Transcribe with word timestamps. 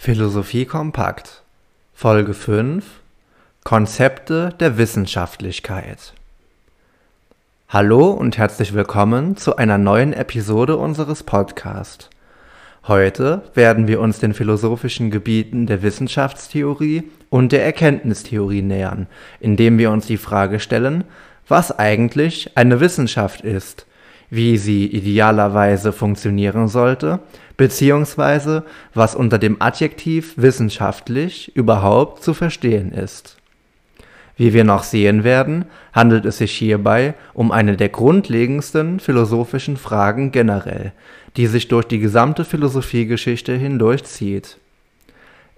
Philosophie 0.00 0.64
kompakt 0.64 1.42
Folge 1.92 2.32
5 2.32 2.84
Konzepte 3.64 4.54
der 4.60 4.78
Wissenschaftlichkeit 4.78 6.14
Hallo 7.68 8.12
und 8.12 8.38
herzlich 8.38 8.74
willkommen 8.74 9.36
zu 9.36 9.56
einer 9.56 9.76
neuen 9.76 10.12
Episode 10.12 10.76
unseres 10.76 11.24
Podcasts. 11.24 12.10
Heute 12.86 13.42
werden 13.54 13.88
wir 13.88 13.98
uns 14.00 14.20
den 14.20 14.34
philosophischen 14.34 15.10
Gebieten 15.10 15.66
der 15.66 15.82
Wissenschaftstheorie 15.82 17.10
und 17.28 17.50
der 17.50 17.64
Erkenntnistheorie 17.64 18.62
nähern, 18.62 19.08
indem 19.40 19.78
wir 19.78 19.90
uns 19.90 20.06
die 20.06 20.16
Frage 20.16 20.60
stellen, 20.60 21.02
was 21.48 21.76
eigentlich 21.76 22.56
eine 22.56 22.78
Wissenschaft 22.78 23.40
ist, 23.40 23.84
wie 24.30 24.56
sie 24.56 24.86
idealerweise 24.86 25.92
funktionieren 25.92 26.68
sollte 26.68 27.20
beziehungsweise 27.58 28.62
was 28.94 29.14
unter 29.14 29.38
dem 29.38 29.60
Adjektiv 29.60 30.34
wissenschaftlich 30.38 31.54
überhaupt 31.54 32.22
zu 32.22 32.32
verstehen 32.32 32.92
ist. 32.92 33.36
Wie 34.36 34.54
wir 34.54 34.62
noch 34.62 34.84
sehen 34.84 35.24
werden, 35.24 35.64
handelt 35.92 36.24
es 36.24 36.38
sich 36.38 36.52
hierbei 36.52 37.14
um 37.34 37.50
eine 37.50 37.76
der 37.76 37.88
grundlegendsten 37.88 39.00
philosophischen 39.00 39.76
Fragen 39.76 40.30
generell, 40.30 40.92
die 41.36 41.48
sich 41.48 41.66
durch 41.66 41.86
die 41.86 41.98
gesamte 41.98 42.44
Philosophiegeschichte 42.44 43.54
hindurchzieht. 43.54 44.58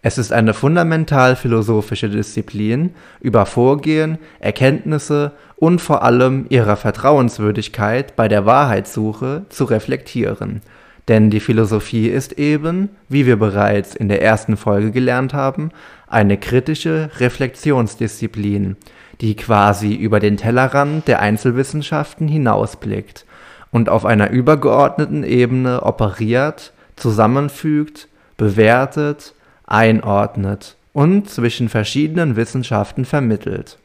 Es 0.02 0.16
ist 0.16 0.32
eine 0.32 0.54
fundamental 0.54 1.36
philosophische 1.36 2.08
Disziplin, 2.08 2.94
über 3.20 3.44
Vorgehen, 3.44 4.18
Erkenntnisse 4.38 5.32
und 5.56 5.80
vor 5.80 6.02
allem 6.02 6.46
ihrer 6.48 6.76
Vertrauenswürdigkeit 6.76 8.16
bei 8.16 8.26
der 8.26 8.46
Wahrheitssuche 8.46 9.44
zu 9.50 9.64
reflektieren. 9.64 10.62
Denn 11.08 11.28
die 11.28 11.40
Philosophie 11.40 12.08
ist 12.08 12.38
eben, 12.38 12.88
wie 13.08 13.26
wir 13.26 13.36
bereits 13.36 13.94
in 13.94 14.08
der 14.08 14.22
ersten 14.22 14.56
Folge 14.56 14.90
gelernt 14.90 15.34
haben, 15.34 15.70
eine 16.06 16.38
kritische 16.38 17.10
Reflexionsdisziplin, 17.18 18.76
die 19.20 19.36
quasi 19.36 19.94
über 19.94 20.18
den 20.18 20.38
Tellerrand 20.38 21.08
der 21.08 21.20
Einzelwissenschaften 21.20 22.26
hinausblickt 22.26 23.26
und 23.70 23.90
auf 23.90 24.06
einer 24.06 24.30
übergeordneten 24.30 25.24
Ebene 25.24 25.82
operiert, 25.82 26.72
zusammenfügt, 26.96 28.08
bewertet, 28.36 29.34
einordnet 29.70 30.76
und 30.92 31.30
zwischen 31.30 31.68
verschiedenen 31.68 32.36
Wissenschaften 32.36 33.04
vermittelt 33.04 33.78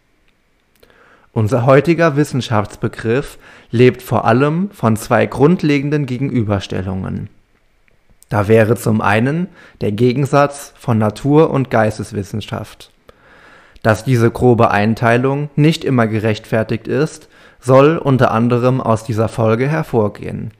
unser 1.36 1.66
heutiger 1.66 2.16
Wissenschaftsbegriff 2.16 3.38
lebt 3.70 4.02
vor 4.02 4.24
allem 4.24 4.72
von 4.72 4.96
zwei 4.96 5.26
grundlegenden 5.26 6.06
Gegenüberstellungen. 6.06 7.28
Da 8.30 8.48
wäre 8.48 8.78
zum 8.78 9.02
einen 9.02 9.48
der 9.82 9.92
Gegensatz 9.92 10.72
von 10.78 10.98
Natur- 10.98 11.50
und 11.50 11.70
Geisteswissenschaft. 11.70 12.90
Dass 13.84 14.06
diese 14.06 14.32
grobe 14.32 14.72
Einteilung 14.72 15.50
nicht 15.58 15.84
immer 15.84 16.08
gerechtfertigt 16.08 16.88
ist, 16.88 17.28
soll 17.60 17.98
unter 17.98 18.32
anderem 18.32 18.80
aus 18.80 19.04
dieser 19.04 19.28
Folge 19.28 19.68
hervorgehen. 19.68 20.52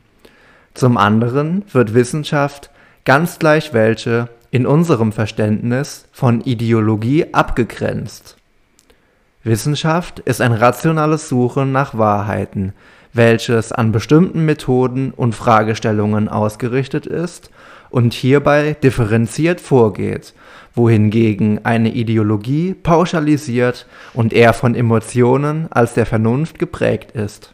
Zum 0.74 0.98
anderen 0.98 1.64
wird 1.72 1.94
Wissenschaft, 1.94 2.70
ganz 3.06 3.40
gleich 3.40 3.74
welche, 3.74 4.28
in 4.56 4.66
unserem 4.66 5.12
Verständnis 5.12 6.08
von 6.14 6.40
Ideologie 6.40 7.26
abgegrenzt. 7.34 8.38
Wissenschaft 9.44 10.20
ist 10.20 10.40
ein 10.40 10.54
rationales 10.54 11.28
Suchen 11.28 11.74
nach 11.74 11.98
Wahrheiten, 11.98 12.72
welches 13.12 13.74
an 13.74 13.92
bestimmten 13.92 14.46
Methoden 14.46 15.12
und 15.12 15.36
Fragestellungen 15.36 16.30
ausgerichtet 16.30 17.06
ist 17.06 17.50
und 17.90 18.14
hierbei 18.14 18.78
differenziert 18.82 19.60
vorgeht, 19.60 20.34
wohingegen 20.74 21.66
eine 21.66 21.94
Ideologie 21.94 22.76
pauschalisiert 22.76 23.86
und 24.14 24.32
eher 24.32 24.54
von 24.54 24.74
Emotionen 24.74 25.68
als 25.70 25.96
der 25.96 26.06
Vernunft 26.06 26.60
geprägt 26.60 27.12
ist. 27.12 27.54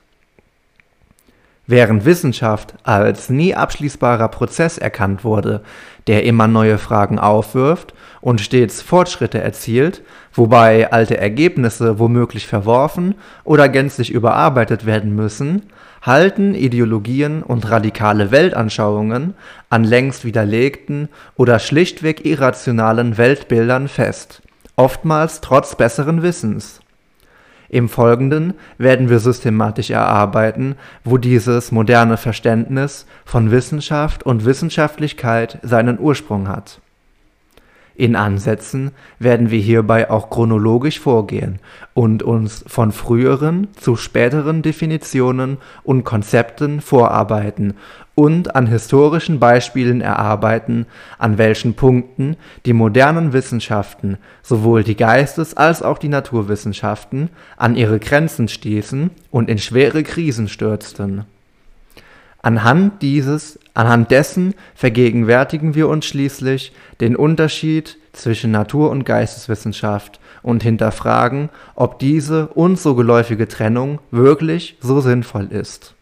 Während 1.72 2.04
Wissenschaft 2.04 2.74
als 2.84 3.30
nie 3.30 3.56
abschließbarer 3.56 4.28
Prozess 4.28 4.78
erkannt 4.78 5.24
wurde, 5.24 5.64
der 6.08 6.24
immer 6.26 6.48
neue 6.48 6.78
Fragen 6.78 7.20
aufwirft 7.20 7.94
und 8.22 8.42
stets 8.42 8.82
Fortschritte 8.82 9.40
erzielt, 9.40 10.04
wobei 10.34 10.92
alte 10.92 11.18
Ergebnisse 11.18 12.00
womöglich 12.00 12.48
verworfen 12.48 13.16
oder 13.44 13.70
gänzlich 13.70 14.12
überarbeitet 14.12 14.86
werden 14.86 15.16
müssen, 15.16 15.64
halten 16.02 16.56
Ideologien 16.56 17.44
und 17.44 17.70
radikale 17.70 18.32
Weltanschauungen 18.32 19.36
an 19.70 19.84
längst 19.84 20.26
widerlegten 20.26 21.10
oder 21.36 21.60
schlichtweg 21.60 22.26
irrationalen 22.26 23.18
Weltbildern 23.18 23.88
fest, 23.88 24.42
oftmals 24.76 25.42
trotz 25.42 25.76
besseren 25.76 26.24
Wissens. 26.24 26.81
Im 27.74 27.88
Folgenden 27.88 28.56
werden 28.78 29.08
wir 29.08 29.20
systematisch 29.20 29.92
erarbeiten, 29.92 30.76
wo 31.06 31.18
dieses 31.18 31.72
moderne 31.72 32.18
Verständnis 32.18 33.06
von 33.24 33.50
Wissenschaft 33.50 34.24
und 34.24 34.44
Wissenschaftlichkeit 34.44 35.58
seinen 35.62 35.98
Ursprung 35.98 36.50
hat. 36.50 36.82
In 37.96 38.18
Ansätzen 38.18 38.92
werden 39.20 39.52
wir 39.52 39.60
hierbei 39.60 40.10
auch 40.10 40.30
chronologisch 40.30 41.00
vorgehen 41.00 41.60
und 41.94 42.24
uns 42.24 42.66
von 42.68 42.92
früheren 42.92 43.70
zu 43.78 43.96
späteren 43.96 44.64
Definitionen 44.64 45.58
und 45.84 46.04
Konzepten 46.04 46.82
vorarbeiten 46.82 47.76
und 48.22 48.56
an 48.56 48.68
historischen 48.68 49.40
Beispielen 49.40 50.00
erarbeiten, 50.00 50.86
an 51.18 51.40
welchen 51.40 51.74
Punkten 51.74 52.38
die 52.68 52.74
modernen 52.74 53.34
Wissenschaften, 53.34 54.20
sowohl 54.44 54.84
die 54.84 54.96
Geistes- 54.96 55.58
als 55.58 55.82
auch 55.82 55.98
die 55.98 56.08
Naturwissenschaften, 56.08 57.32
an 57.58 57.76
ihre 57.76 57.98
Grenzen 57.98 58.48
stießen 58.48 59.10
und 59.32 59.50
in 59.50 59.58
schwere 59.58 60.04
Krisen 60.04 60.50
stürzten 60.50 61.26
Anhand 62.44 63.02
dieses, 63.02 63.58
anhand 63.74 64.12
dessen 64.12 64.54
vergegenwärtigen 64.76 65.74
wir 65.74 65.88
uns 65.88 66.06
schließlich 66.06 66.74
den 67.00 67.16
Unterschied 67.16 67.98
zwischen 68.14 68.52
Natur- 68.52 68.92
und 68.92 69.04
Geisteswissenschaft 69.04 70.20
und 70.44 70.62
hinterfragen, 70.62 71.50
ob 71.74 71.98
diese 71.98 72.50
uns 72.50 72.84
so 72.84 72.94
geläufige 72.94 73.48
Trennung 73.48 73.98
wirklich 74.12 74.78
so 74.80 75.02
sinnvoll 75.02 75.48
ist. 75.48 75.96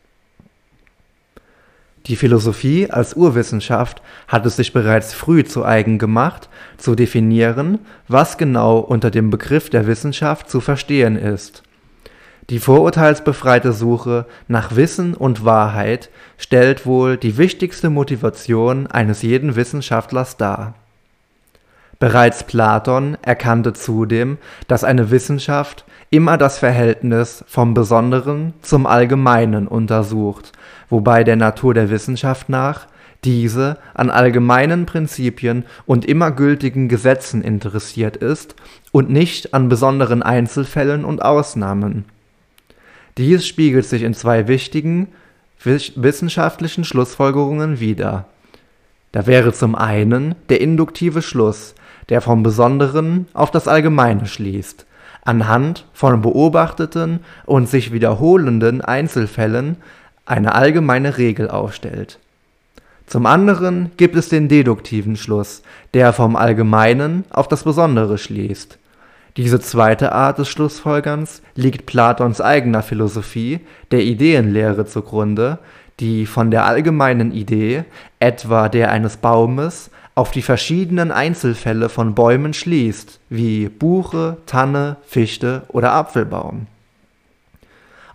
Die 2.06 2.16
Philosophie 2.16 2.90
als 2.90 3.14
Urwissenschaft 3.16 4.02
hat 4.28 4.46
es 4.46 4.56
sich 4.56 4.74
bereits 4.74 5.14
früh 5.14 5.44
zu 5.44 5.66
eigen 5.66 5.98
gemacht, 5.98 6.50
zu 6.78 6.96
definieren, 6.96 7.80
was 8.08 8.38
genau 8.38 8.80
unter 8.80 9.12
dem 9.12 9.30
Begriff 9.30 9.70
der 9.70 9.86
Wissenschaft 9.86 10.50
zu 10.50 10.62
verstehen 10.62 11.16
ist 11.16 11.64
die 12.50 12.60
vorurteilsbefreite 12.60 13.74
Suche 13.74 14.26
nach 14.48 14.76
Wissen 14.76 15.14
und 15.14 15.46
Wahrheit 15.46 16.10
stellt 16.38 16.86
wohl 16.86 17.16
die 17.16 17.38
wichtigste 17.38 17.92
Motivation 17.92 18.88
eines 18.88 19.22
jeden 19.22 19.56
Wissenschaftlers 19.56 20.38
dar. 20.38 20.74
Bereits 22.00 22.44
Platon 22.44 23.18
erkannte 23.22 23.74
zudem, 23.74 24.40
dass 24.68 24.84
eine 24.84 25.12
Wissenschaft 25.12 25.86
immer 26.09 26.38
das 26.38 26.58
Verhältnis 26.58 27.44
vom 27.47 27.74
Besonderen 27.74 28.53
zum 28.62 28.86
Allgemeinen 28.86 29.68
untersucht, 29.68 30.52
wobei 30.90 31.24
der 31.24 31.36
Natur 31.36 31.74
der 31.74 31.90
Wissenschaft 31.90 32.50
nach 32.50 32.88
diese 33.24 33.78
an 33.94 34.09
allgemeinen 34.09 34.86
Prinzipien 34.86 35.66
und 35.86 36.06
immer 36.06 36.31
gültigen 36.31 36.88
Gesetzen 36.88 37.42
interessiert 37.42 38.18
ist 38.18 38.56
und 38.92 39.09
nicht 39.09 39.53
an 39.53 39.68
besonderen 39.68 40.24
Einzelfällen 40.24 41.03
und 41.03 41.22
Ausnahmen 41.22 42.06
dies 43.19 43.46
spiegelt 43.46 43.86
sich 43.86 44.03
in 44.03 44.14
zwei 44.14 44.48
wichtigen 44.48 45.09
wissenschaftlichen 45.62 46.86
Schlussfolgerungen 46.86 47.81
wider. 47.81 48.30
Da 49.12 49.28
wäre 49.28 49.52
zum 49.52 49.75
einen 49.75 50.36
der 50.48 50.62
induktive 50.62 51.22
Schluss, 51.22 51.75
der 52.07 52.22
vom 52.22 52.44
Besonderen 52.44 53.28
auf 53.34 53.51
das 53.51 53.68
Allgemeine 53.68 54.25
schließt, 54.25 54.86
anhand 55.30 55.86
von 55.94 56.22
beobachteten 56.22 57.20
und 57.46 57.70
sich 57.70 57.92
wiederholenden 57.92 58.81
Einzelfällen 58.81 59.78
eine 60.26 60.54
allgemeine 60.56 61.18
Regel 61.18 61.50
aufstellt. 61.50 62.20
Zum 63.08 63.26
anderen 63.26 63.92
gibt 63.98 64.16
es 64.16 64.30
den 64.30 64.48
deduktiven 64.48 65.16
Schluss, 65.16 65.64
der 65.94 66.14
vom 66.14 66.36
Allgemeinen 66.36 67.24
auf 67.30 67.48
das 67.48 67.64
Besondere 67.64 68.18
schließt 68.18 68.78
diese 69.40 69.62
zweite 69.62 70.12
Art 70.12 70.38
des 70.38 70.50
Schlussfolgerns 70.50 71.42
liegt 71.56 71.86
Platons 71.86 72.42
eigener 72.42 72.82
Philosophie, 72.84 73.62
der 73.90 74.02
Ideenlehre 74.02 74.86
zugrunde, 74.86 75.60
die 76.02 76.25
von 76.25 76.52
der 76.52 76.66
allgemeinen 76.66 77.32
Idee, 77.32 77.86
etwa 78.20 78.68
der 78.68 78.92
eines 78.92 79.16
Baumes, 79.16 79.92
auf 80.19 80.31
die 80.31 80.42
verschiedenen 80.42 81.13
Einzelfälle 81.13 81.88
von 81.88 82.13
Bäumen 82.13 82.54
schließt, 82.54 83.21
wie 83.30 83.69
Buche, 83.69 84.36
Tanne, 84.48 84.98
Fichte 85.07 85.62
oder 85.69 85.94
Apfelbaum. 85.94 86.68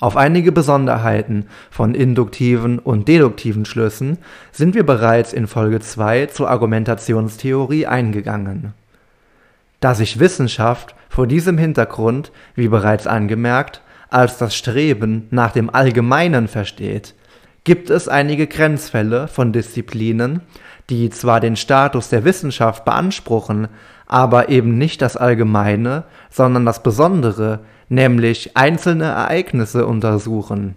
Auf 0.00 0.18
einige 0.18 0.52
Besonderheiten 0.52 1.46
von 1.70 1.94
induktiven 1.94 2.78
und 2.78 3.08
deduktiven 3.08 3.64
Schlüssen 3.64 4.18
sind 4.52 4.74
wir 4.74 4.84
bereits 4.84 5.32
in 5.32 5.46
Folge 5.46 5.80
2 5.80 6.26
zur 6.26 6.50
Argumentationstheorie 6.50 7.86
eingegangen. 7.86 8.74
Da 9.80 9.94
sich 9.94 10.18
Wissenschaft 10.18 10.94
vor 11.08 11.26
diesem 11.26 11.56
Hintergrund, 11.56 12.32
wie 12.54 12.68
bereits 12.68 13.06
angemerkt, 13.06 13.80
als 14.10 14.36
das 14.36 14.54
Streben 14.54 15.26
nach 15.30 15.52
dem 15.52 15.70
Allgemeinen 15.74 16.48
versteht, 16.48 17.14
gibt 17.64 17.90
es 17.90 18.08
einige 18.08 18.46
Grenzfälle 18.46 19.26
von 19.26 19.52
Disziplinen, 19.52 20.42
die 20.90 21.08
zwar 21.10 21.40
den 21.40 21.56
Status 21.56 22.10
der 22.10 22.24
Wissenschaft 22.24 22.84
beanspruchen, 22.84 23.68
aber 24.06 24.50
eben 24.50 24.76
nicht 24.76 25.00
das 25.00 25.16
Allgemeine, 25.16 26.04
sondern 26.30 26.66
das 26.66 26.82
Besondere, 26.82 27.60
nämlich 27.88 28.56
einzelne 28.56 29.04
Ereignisse 29.04 29.86
untersuchen. 29.86 30.76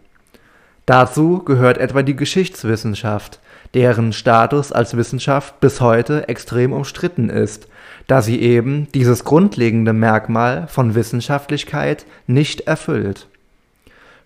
Dazu 0.85 1.43
gehört 1.43 1.77
etwa 1.77 2.01
die 2.01 2.15
Geschichtswissenschaft, 2.15 3.41
deren 3.73 4.13
Status 4.13 4.71
als 4.71 4.95
Wissenschaft 4.95 5.59
bis 5.59 5.81
heute 5.81 6.29
extrem 6.29 6.71
umstritten 6.71 7.29
ist, 7.29 7.67
da 8.07 8.21
sie 8.21 8.39
eben 8.41 8.87
dieses 8.93 9.25
grundlegende 9.25 9.91
Merkmal 9.91 10.67
von 10.69 10.95
Wissenschaftlichkeit 10.95 12.05
nicht 12.25 12.61
erfüllt. 12.61 13.27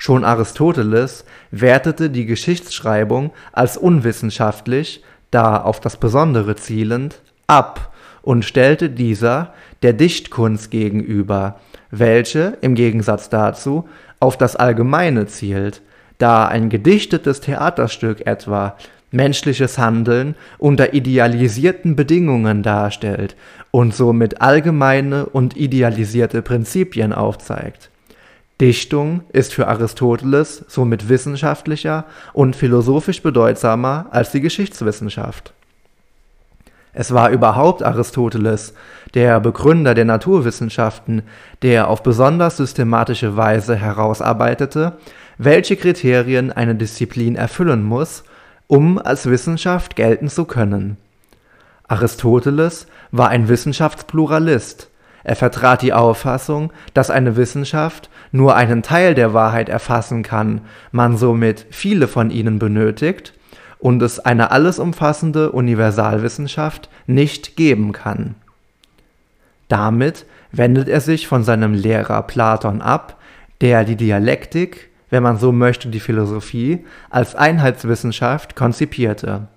Schon 0.03 0.24
Aristoteles 0.24 1.25
wertete 1.51 2.09
die 2.09 2.25
Geschichtsschreibung 2.25 3.30
als 3.51 3.77
unwissenschaftlich, 3.77 5.03
da 5.30 5.57
auf 5.57 5.80
das 5.80 5.98
Besondere 5.98 6.56
zielend, 6.56 7.21
ab 7.45 7.94
und 8.24 8.44
stellte 8.44 8.89
dieser 8.89 9.53
der 9.83 9.94
Dichtkunst 9.94 10.71
gegenüber, 10.71 11.59
welche 11.92 12.57
im 12.62 12.74
Gegensatz 12.74 13.30
dazu 13.30 13.88
auf 14.19 14.39
das 14.39 14.56
Allgemeine 14.56 15.27
zielt, 15.27 15.83
da 16.18 16.47
ein 16.47 16.69
gedichtetes 16.69 17.39
Theaterstück 17.39 18.25
etwa 18.25 18.77
menschliches 19.12 19.77
Handeln 19.77 20.33
unter 20.57 20.95
idealisierten 20.95 21.95
Bedingungen 21.95 22.63
darstellt 22.63 23.36
und 23.69 23.94
somit 23.94 24.42
allgemeine 24.42 25.27
und 25.27 25.56
idealisierte 25.56 26.42
Prinzipien 26.42 27.13
aufzeigt. 27.13 27.91
Dichtung 28.62 29.24
ist 29.34 29.56
für 29.56 29.68
Aristoteles 29.68 30.63
somit 30.68 31.10
wissenschaftlicher 31.10 32.06
und 32.31 32.56
philosophisch 32.56 33.24
bedeutsamer 33.24 34.06
als 34.12 34.31
die 34.31 34.40
Geschichtswissenschaft. 34.40 35.54
Es 36.94 37.12
war 37.12 37.31
überhaupt 37.31 37.81
Aristoteles, 37.81 38.75
der 39.16 39.40
Begründer 39.40 39.96
der 39.96 40.06
Naturwissenschaften, 40.06 41.24
der 41.63 41.88
auf 41.88 42.04
besonders 42.04 42.58
systematische 42.58 43.36
Weise 43.36 43.75
herausarbeitete, 43.75 44.94
welche 45.40 45.75
Kriterien 45.75 46.52
eine 46.52 46.75
Disziplin 46.75 47.36
erfüllen 47.36 47.84
muss, 47.84 48.24
um 48.68 49.00
als 49.00 49.25
Wissenschaft 49.25 49.96
gelten 49.96 50.30
zu 50.30 50.46
können. 50.46 50.98
Aristoteles 51.88 52.86
war 53.12 53.30
ein 53.30 53.50
Wissenschaftspluralist. 53.50 54.90
Er 55.24 55.36
vertrat 55.36 55.81
die 55.81 55.94
Auffassung, 55.94 56.72
dass 56.94 57.10
eine 57.10 57.36
Wissenschaft 57.36 58.10
nur 58.31 58.56
einen 58.56 58.81
Teil 58.81 59.13
der 59.13 59.33
Wahrheit 59.33 59.69
erfassen 59.69 60.24
kann, 60.24 60.62
man 60.92 61.18
somit 61.18 61.66
viele 61.69 62.07
von 62.07 62.31
ihnen 62.31 62.60
benötigt 62.60 63.33
und 63.80 64.01
es 64.01 64.19
eine 64.19 64.51
alles 64.51 64.80
umfassende 64.80 65.51
Universalwissenschaft 65.51 66.89
nicht 67.07 67.56
geben 67.56 67.92
kann. 67.92 68.36
Damit 69.68 70.25
wendet 70.51 70.88
er 70.88 71.01
sich 71.01 71.28
von 71.28 71.44
seinem 71.44 71.74
Lehrer 71.74 72.22
Platon 72.24 72.81
ab, 72.81 73.18
der 73.62 73.83
die 73.83 73.95
Dialektik, 73.95 74.89
wenn 75.10 75.24
man 75.24 75.38
so 75.38 75.51
möchte 75.51 75.89
die 75.89 76.00
Philosophie, 76.00 76.86
als 77.10 77.36
Einheitswissenschaft 77.36 78.56
konzipierte. 78.56 79.48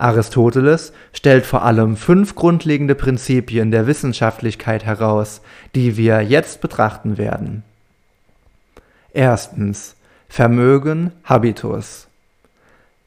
Aristoteles 0.00 0.92
stellt 1.12 1.46
vor 1.46 1.64
allem 1.64 1.96
fünf 1.96 2.34
grundlegende 2.34 2.94
Prinzipien 2.94 3.70
der 3.70 3.86
Wissenschaftlichkeit 3.86 4.84
heraus, 4.84 5.40
die 5.74 5.96
wir 5.96 6.20
jetzt 6.22 6.60
betrachten 6.60 7.18
werden. 7.18 7.62
Erstens 9.12 9.96
Vermögen 10.28 11.12
Habitus 11.24 12.06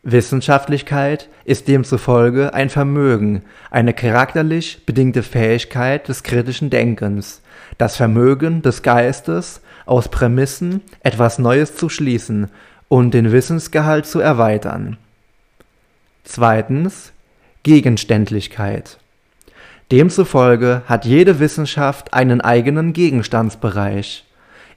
Wissenschaftlichkeit 0.04 1.30
ist 1.46 1.70
demzufolge 1.70 2.54
ein 2.54 2.70
Vermögen, 2.70 3.44
eine 3.72 3.94
charakterlich 3.94 4.86
bedingte 4.86 5.24
Fähigkeit 5.24 6.10
des 6.10 6.24
kritischen 6.24 6.70
Denkens, 6.70 7.42
das 7.78 7.96
Vermögen 7.96 8.62
des 8.62 8.84
Geistes, 8.84 9.62
aus 9.86 10.10
Prämissen 10.10 10.82
etwas 11.02 11.40
Neues 11.40 11.78
zu 11.78 11.88
schließen 11.88 12.50
und 12.90 13.14
den 13.14 13.32
Wissensgehalt 13.32 14.06
zu 14.06 14.20
erweitern. 14.20 14.98
Zweitens 16.24 17.12
Gegenständlichkeit. 17.64 18.98
Demzufolge 19.92 20.82
hat 20.86 21.06
jede 21.06 21.40
Wissenschaft 21.40 22.14
einen 22.14 22.42
eigenen 22.42 22.94
Gegenstandsbereich. 22.94 24.26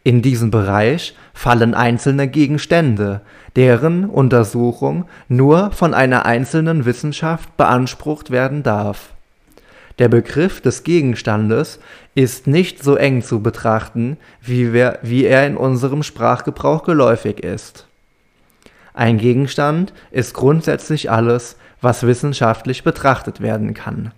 In 0.02 0.22
diesen 0.22 0.50
Bereich 0.50 1.16
fallen 1.34 1.74
einzelne 1.74 2.28
Gegenstände, 2.28 3.22
deren 3.54 4.04
Untersuchung 4.04 5.06
nur 5.28 5.70
von 5.70 5.94
einer 5.94 6.26
einzelnen 6.26 6.84
Wissenschaft 6.84 7.56
beansprucht 7.56 8.30
werden 8.30 8.62
darf. 8.62 9.10
Der 9.98 10.08
Begriff 10.08 10.60
des 10.60 10.84
Gegenstandes 10.84 11.80
ist 12.14 12.46
nicht 12.46 12.82
so 12.82 12.96
eng 12.96 13.22
zu 13.22 13.40
betrachten, 13.40 14.16
wie, 14.42 14.72
wir, 14.72 14.98
wie 15.02 15.24
er 15.24 15.46
in 15.46 15.56
unserem 15.56 16.02
Sprachgebrauch 16.02 16.82
geläufig 16.82 17.40
ist. 17.40 17.86
Ein 18.96 19.18
Gegenstand 19.18 19.92
ist 20.10 20.32
grundsätzlich 20.32 21.10
alles, 21.10 21.58
was 21.82 22.06
wissenschaftlich 22.06 22.82
betrachtet 22.82 23.42
werden 23.42 23.74
kann. 23.74 24.12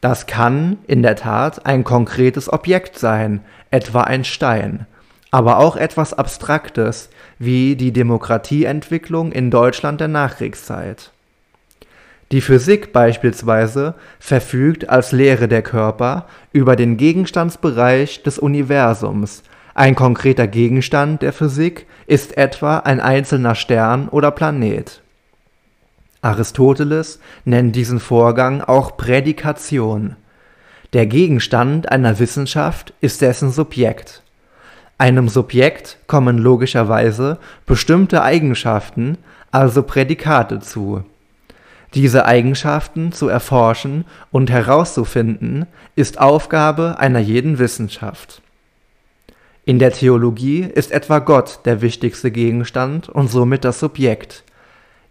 Das 0.00 0.28
kann 0.28 0.78
in 0.86 1.02
der 1.02 1.16
Tat 1.16 1.66
ein 1.66 1.82
konkretes 1.82 2.50
Objekt 2.52 2.96
sein, 2.96 3.40
etwa 3.72 4.02
ein 4.02 4.22
Stein, 4.22 4.86
aber 5.32 5.58
auch 5.58 5.76
etwas 5.76 6.14
Abstraktes 6.14 7.10
wie 7.40 7.74
die 7.74 7.92
Demokratieentwicklung 7.92 9.32
in 9.32 9.50
Deutschland 9.50 10.00
der 10.00 10.06
Nachkriegszeit. 10.06 11.10
Die 12.30 12.40
Physik 12.40 12.92
beispielsweise 12.92 13.94
verfügt 14.20 14.88
als 14.88 15.10
Lehre 15.10 15.48
der 15.48 15.62
Körper 15.62 16.26
über 16.52 16.76
den 16.76 16.98
Gegenstandsbereich 16.98 18.22
des 18.22 18.38
Universums. 18.38 19.42
Ein 19.78 19.94
konkreter 19.94 20.48
Gegenstand 20.48 21.22
der 21.22 21.32
Physik 21.32 21.86
ist 22.08 22.36
etwa 22.36 22.78
ein 22.78 22.98
einzelner 22.98 23.54
Stern 23.54 24.08
oder 24.08 24.32
Planet. 24.32 25.02
Aristoteles 26.20 27.20
nennt 27.44 27.76
diesen 27.76 28.00
Vorgang 28.00 28.60
auch 28.60 28.96
Prädikation. 28.96 30.16
Der 30.94 31.06
Gegenstand 31.06 31.92
einer 31.92 32.18
Wissenschaft 32.18 32.92
ist 33.00 33.22
dessen 33.22 33.52
Subjekt. 33.52 34.24
Einem 34.98 35.28
Subjekt 35.28 35.98
kommen 36.08 36.38
logischerweise 36.38 37.38
bestimmte 37.64 38.22
Eigenschaften, 38.22 39.16
also 39.52 39.84
Prädikate 39.84 40.58
zu. 40.58 41.04
Diese 41.94 42.24
Eigenschaften 42.24 43.12
zu 43.12 43.28
erforschen 43.28 44.06
und 44.32 44.50
herauszufinden, 44.50 45.66
ist 45.94 46.18
Aufgabe 46.18 46.96
einer 46.98 47.20
jeden 47.20 47.60
Wissenschaft. 47.60 48.42
In 49.68 49.78
der 49.78 49.92
Theologie 49.92 50.62
ist 50.62 50.92
etwa 50.92 51.18
Gott 51.18 51.60
der 51.66 51.82
wichtigste 51.82 52.30
Gegenstand 52.30 53.10
und 53.10 53.30
somit 53.30 53.66
das 53.66 53.80
Subjekt. 53.80 54.42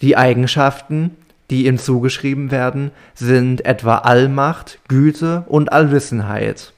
Die 0.01 0.17
Eigenschaften, 0.17 1.15
die 1.51 1.67
ihm 1.67 1.77
zugeschrieben 1.77 2.49
werden, 2.49 2.89
sind 3.13 3.67
etwa 3.67 3.99
Allmacht, 3.99 4.79
Güte 4.87 5.43
und 5.45 5.71
Allwissenheit. 5.71 6.73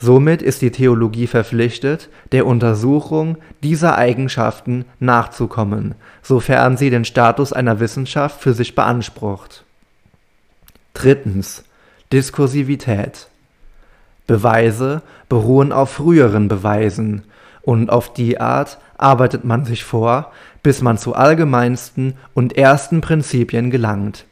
Somit 0.00 0.42
ist 0.42 0.62
die 0.62 0.72
Theologie 0.72 1.28
verpflichtet, 1.28 2.08
der 2.32 2.44
Untersuchung 2.44 3.36
dieser 3.62 3.96
Eigenschaften 3.96 4.84
nachzukommen, 4.98 5.94
sofern 6.24 6.76
sie 6.76 6.90
den 6.90 7.04
Status 7.04 7.52
einer 7.52 7.78
Wissenschaft 7.78 8.40
für 8.40 8.52
sich 8.52 8.74
beansprucht. 8.74 9.62
Drittens. 10.94 11.62
Diskursivität. 12.12 13.28
Beweise 14.30 15.02
beruhen 15.28 15.72
auf 15.72 15.90
früheren 15.90 16.48
Beweisen, 16.48 17.22
und 17.62 17.90
auf 17.90 18.12
die 18.12 18.40
Art 18.40 18.78
arbeitet 18.96 19.44
man 19.44 19.64
sich 19.64 19.84
vor, 19.84 20.32
bis 20.62 20.80
man 20.82 20.98
zu 20.98 21.14
allgemeinsten 21.14 22.14
und 22.32 22.56
ersten 22.56 23.00
Prinzipien 23.00 23.70
gelangt. 23.70 24.24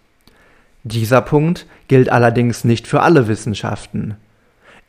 Dieser 0.83 1.21
Punkt 1.21 1.67
gilt 1.89 2.11
allerdings 2.11 2.65
nicht 2.65 2.87
für 2.87 3.03
alle 3.03 3.29
Wissenschaften 3.29 4.17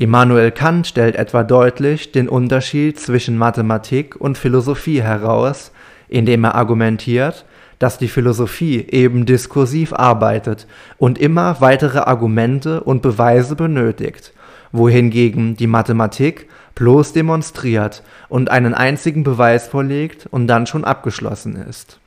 Immanuel 0.01 0.51
Kant 0.51 0.87
stellt 0.87 1.17
etwa 1.17 1.43
deutlich 1.43 2.13
den 2.13 2.29
Unterschied 2.29 2.97
zwischen 2.97 3.37
Mathematik 3.37 4.15
und 4.15 4.37
Philosophie 4.37 5.01
heraus, 5.01 5.73
indem 6.07 6.45
er 6.45 6.55
argumentiert, 6.55 7.43
dass 7.79 7.97
die 7.97 8.07
Philosophie 8.07 8.87
eben 8.89 9.25
diskursiv 9.25 9.91
arbeitet 9.91 10.67
und 10.99 11.17
immer 11.17 11.59
weitere 11.59 11.99
Argumente 11.99 12.79
und 12.79 13.01
Beweise 13.01 13.57
benötigt, 13.57 14.31
wohingegen 14.71 15.55
die 15.55 15.67
Mathematik 15.67 16.47
bloß 16.75 17.13
demonstriert 17.13 18.03
und 18.29 18.49
einen 18.49 18.73
einzigen 18.73 19.23
Beweis 19.23 19.67
vorlegt 19.67 20.27
und 20.31 20.47
dann 20.47 20.67
schon 20.67 20.85
abgeschlossen 20.85 21.55
ist. 21.55 21.99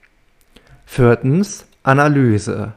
Viertens 0.86 1.66
Analyse. 1.82 2.72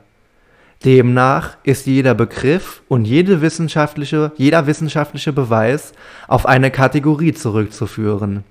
Demnach 0.84 1.58
ist 1.64 1.86
jeder 1.86 2.14
Begriff 2.14 2.82
und 2.88 3.06
jede 3.06 3.42
wissenschaftliche, 3.42 4.32
jeder 4.36 4.68
wissenschaftliche 4.68 5.34
Beweis 5.34 5.94
auf 6.28 6.46
eine 6.46 6.70
Kategorie 6.70 7.34
zurückzuführen. 7.34 8.44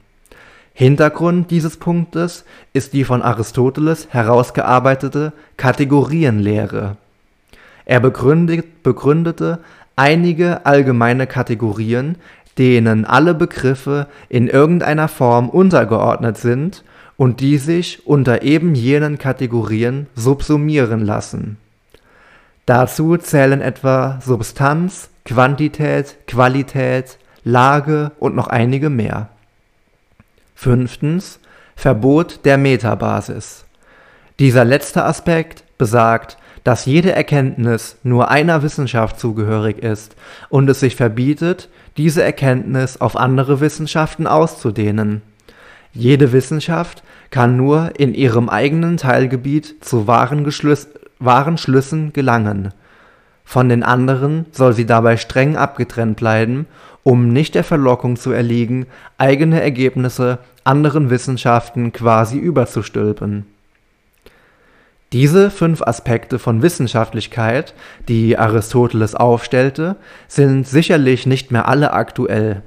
Hintergrund 0.72 1.52
dieses 1.52 1.76
Punktes 1.76 2.44
ist 2.72 2.92
die 2.94 3.04
von 3.04 3.22
Aristoteles 3.22 4.08
herausgearbeitete 4.10 5.32
Kategorienlehre. 5.56 6.96
Er 7.84 8.00
begründet, 8.00 8.82
begründete 8.82 9.60
einige 9.96 10.66
allgemeine 10.66 11.26
Kategorien, 11.26 12.16
denen 12.58 13.04
alle 13.04 13.34
Begriffe 13.34 14.06
in 14.28 14.48
irgendeiner 14.48 15.08
Form 15.08 15.48
untergeordnet 15.48 16.36
sind 16.36 16.84
und 17.16 17.40
die 17.40 17.58
sich 17.58 18.06
unter 18.06 18.42
eben 18.42 18.74
jenen 18.74 19.18
Kategorien 19.18 20.06
subsumieren 20.14 21.00
lassen. 21.00 21.58
Dazu 22.66 23.16
zählen 23.16 23.60
etwa 23.60 24.18
Substanz, 24.24 25.10
Quantität, 25.24 26.16
Qualität, 26.26 27.18
Lage 27.44 28.12
und 28.18 28.34
noch 28.34 28.48
einige 28.48 28.90
mehr. 28.90 29.28
Fünftens 30.54 31.40
Verbot 31.76 32.44
der 32.44 32.56
Metabasis. 32.56 33.64
Dieser 34.38 34.64
letzte 34.64 35.04
Aspekt 35.04 35.64
besagt, 35.76 36.38
dass 36.64 36.86
jede 36.86 37.12
Erkenntnis 37.12 37.98
nur 38.02 38.30
einer 38.30 38.62
Wissenschaft 38.62 39.20
zugehörig 39.20 39.78
ist 39.78 40.16
und 40.48 40.68
es 40.68 40.80
sich 40.80 40.96
verbietet, 40.96 41.68
diese 41.96 42.22
Erkenntnis 42.22 43.00
auf 43.00 43.16
andere 43.16 43.60
Wissenschaften 43.60 44.26
auszudehnen. 44.26 45.22
Jede 45.92 46.32
Wissenschaft 46.32 47.04
kann 47.30 47.56
nur 47.56 47.92
in 47.98 48.14
ihrem 48.14 48.48
eigenen 48.48 48.96
Teilgebiet 48.96 49.84
zu 49.84 50.06
wahren, 50.06 50.50
wahren 51.18 51.58
Schlüssen 51.58 52.12
gelangen. 52.12 52.72
Von 53.44 53.68
den 53.68 53.82
anderen 53.82 54.46
soll 54.50 54.72
sie 54.72 54.86
dabei 54.86 55.18
streng 55.18 55.56
abgetrennt 55.56 56.16
bleiben, 56.16 56.66
um 57.02 57.28
nicht 57.28 57.54
der 57.54 57.64
Verlockung 57.64 58.16
zu 58.16 58.32
erliegen, 58.32 58.86
eigene 59.18 59.60
Ergebnisse 59.60 60.38
anderen 60.64 61.10
Wissenschaften 61.10 61.92
quasi 61.92 62.38
überzustülpen. 62.38 63.44
Diese 65.14 65.52
fünf 65.52 65.80
Aspekte 65.80 66.40
von 66.40 66.60
Wissenschaftlichkeit, 66.60 67.72
die 68.08 68.36
Aristoteles 68.36 69.14
aufstellte, 69.14 69.94
sind 70.26 70.66
sicherlich 70.66 71.24
nicht 71.24 71.52
mehr 71.52 71.68
alle 71.68 71.92
aktuell. 71.92 72.62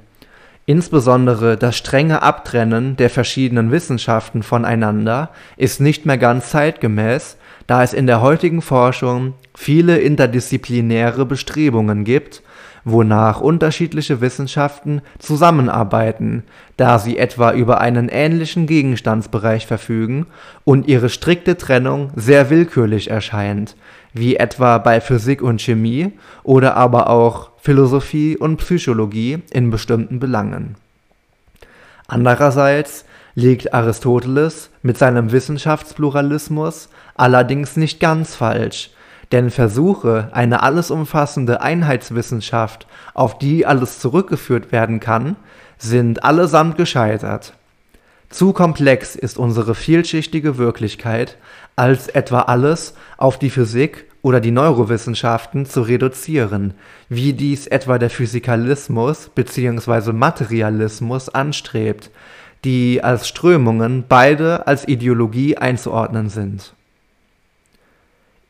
Insbesondere 0.64 1.58
das 1.58 1.76
strenge 1.76 2.22
Abtrennen 2.22 2.96
der 2.96 3.10
verschiedenen 3.10 3.70
Wissenschaften 3.70 4.42
voneinander 4.42 5.28
ist 5.58 5.82
nicht 5.82 6.06
mehr 6.06 6.16
ganz 6.16 6.48
zeitgemäß 6.48 7.36
da 7.68 7.82
es 7.82 7.92
in 7.92 8.06
der 8.06 8.22
heutigen 8.22 8.62
Forschung 8.62 9.34
viele 9.54 9.98
interdisziplinäre 9.98 11.26
Bestrebungen 11.26 12.04
gibt, 12.04 12.42
wonach 12.84 13.40
unterschiedliche 13.40 14.20
Wissenschaften 14.20 15.02
zusammenarbeiten, 15.18 16.44
da 16.76 16.98
sie 16.98 17.18
etwa 17.18 17.52
über 17.52 17.80
einen 17.80 18.08
ähnlichen 18.08 18.66
Gegenstandsbereich 18.66 19.66
verfügen 19.66 20.26
und 20.64 20.88
ihre 20.88 21.08
strikte 21.08 21.56
Trennung 21.56 22.10
sehr 22.16 22.50
willkürlich 22.50 23.10
erscheint, 23.10 23.76
wie 24.12 24.36
etwa 24.36 24.78
bei 24.78 25.00
Physik 25.00 25.42
und 25.42 25.60
Chemie 25.60 26.12
oder 26.42 26.76
aber 26.76 27.10
auch 27.10 27.50
Philosophie 27.58 28.36
und 28.36 28.56
Psychologie 28.58 29.38
in 29.50 29.70
bestimmten 29.70 30.20
Belangen. 30.20 30.76
Andererseits 32.06 33.04
liegt 33.34 33.74
Aristoteles 33.74 34.70
mit 34.82 34.98
seinem 34.98 35.30
Wissenschaftspluralismus 35.30 36.88
allerdings 37.14 37.76
nicht 37.76 38.00
ganz 38.00 38.34
falsch, 38.34 38.90
denn 39.32 39.50
Versuche, 39.50 40.28
eine 40.32 40.62
alles 40.62 40.90
umfassende 40.90 41.60
Einheitswissenschaft, 41.60 42.86
auf 43.14 43.38
die 43.38 43.66
alles 43.66 43.98
zurückgeführt 43.98 44.72
werden 44.72 45.00
kann, 45.00 45.36
sind 45.78 46.24
allesamt 46.24 46.76
gescheitert. 46.76 47.52
Zu 48.30 48.52
komplex 48.52 49.16
ist 49.16 49.38
unsere 49.38 49.74
vielschichtige 49.74 50.58
Wirklichkeit, 50.58 51.36
als 51.76 52.08
etwa 52.08 52.42
alles 52.42 52.94
auf 53.16 53.38
die 53.38 53.50
Physik 53.50 54.06
oder 54.20 54.40
die 54.40 54.50
Neurowissenschaften 54.50 55.64
zu 55.64 55.82
reduzieren, 55.82 56.74
wie 57.08 57.32
dies 57.32 57.66
etwa 57.66 57.98
der 57.98 58.10
Physikalismus 58.10 59.30
bzw. 59.34 60.12
Materialismus 60.12 61.28
anstrebt, 61.28 62.10
die 62.64 63.02
als 63.02 63.28
Strömungen 63.28 64.04
beide 64.08 64.66
als 64.66 64.86
Ideologie 64.86 65.56
einzuordnen 65.56 66.28
sind. 66.28 66.74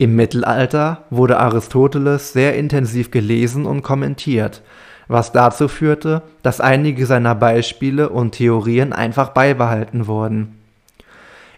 Im 0.01 0.15
Mittelalter 0.15 1.05
wurde 1.11 1.39
Aristoteles 1.39 2.33
sehr 2.33 2.57
intensiv 2.57 3.11
gelesen 3.11 3.67
und 3.67 3.83
kommentiert, 3.83 4.63
was 5.09 5.33
dazu 5.33 5.67
führte, 5.67 6.23
dass 6.43 6.61
einige 6.61 7.05
seiner 7.05 7.35
Beispiele 7.35 8.09
und 8.09 8.33
Theorien 8.33 8.93
einfach 8.93 9.31
beibehalten 9.31 10.07
wurden. 10.07 10.57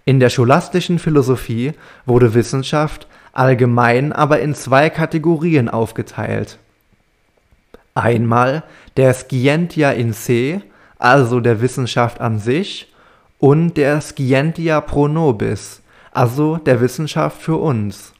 In 0.06 0.20
der 0.20 0.30
scholastischen 0.30 0.98
Philosophie 0.98 1.74
wurde 2.06 2.32
Wissenschaft 2.32 3.06
allgemein 3.32 4.12
aber 4.12 4.40
in 4.40 4.54
zwei 4.54 4.90
Kategorien 4.90 5.68
aufgeteilt. 5.68 6.58
Einmal 7.94 8.62
der 8.96 9.12
Scientia 9.14 9.90
in 9.90 10.12
se, 10.12 10.62
also 10.98 11.40
der 11.40 11.60
Wissenschaft 11.60 12.20
an 12.20 12.38
sich, 12.38 12.92
und 13.38 13.74
der 13.74 14.00
Scientia 14.00 14.80
pro 14.80 15.08
nobis, 15.08 15.82
also 16.12 16.56
der 16.56 16.80
Wissenschaft 16.80 17.40
für 17.40 17.56
uns. 17.56 18.12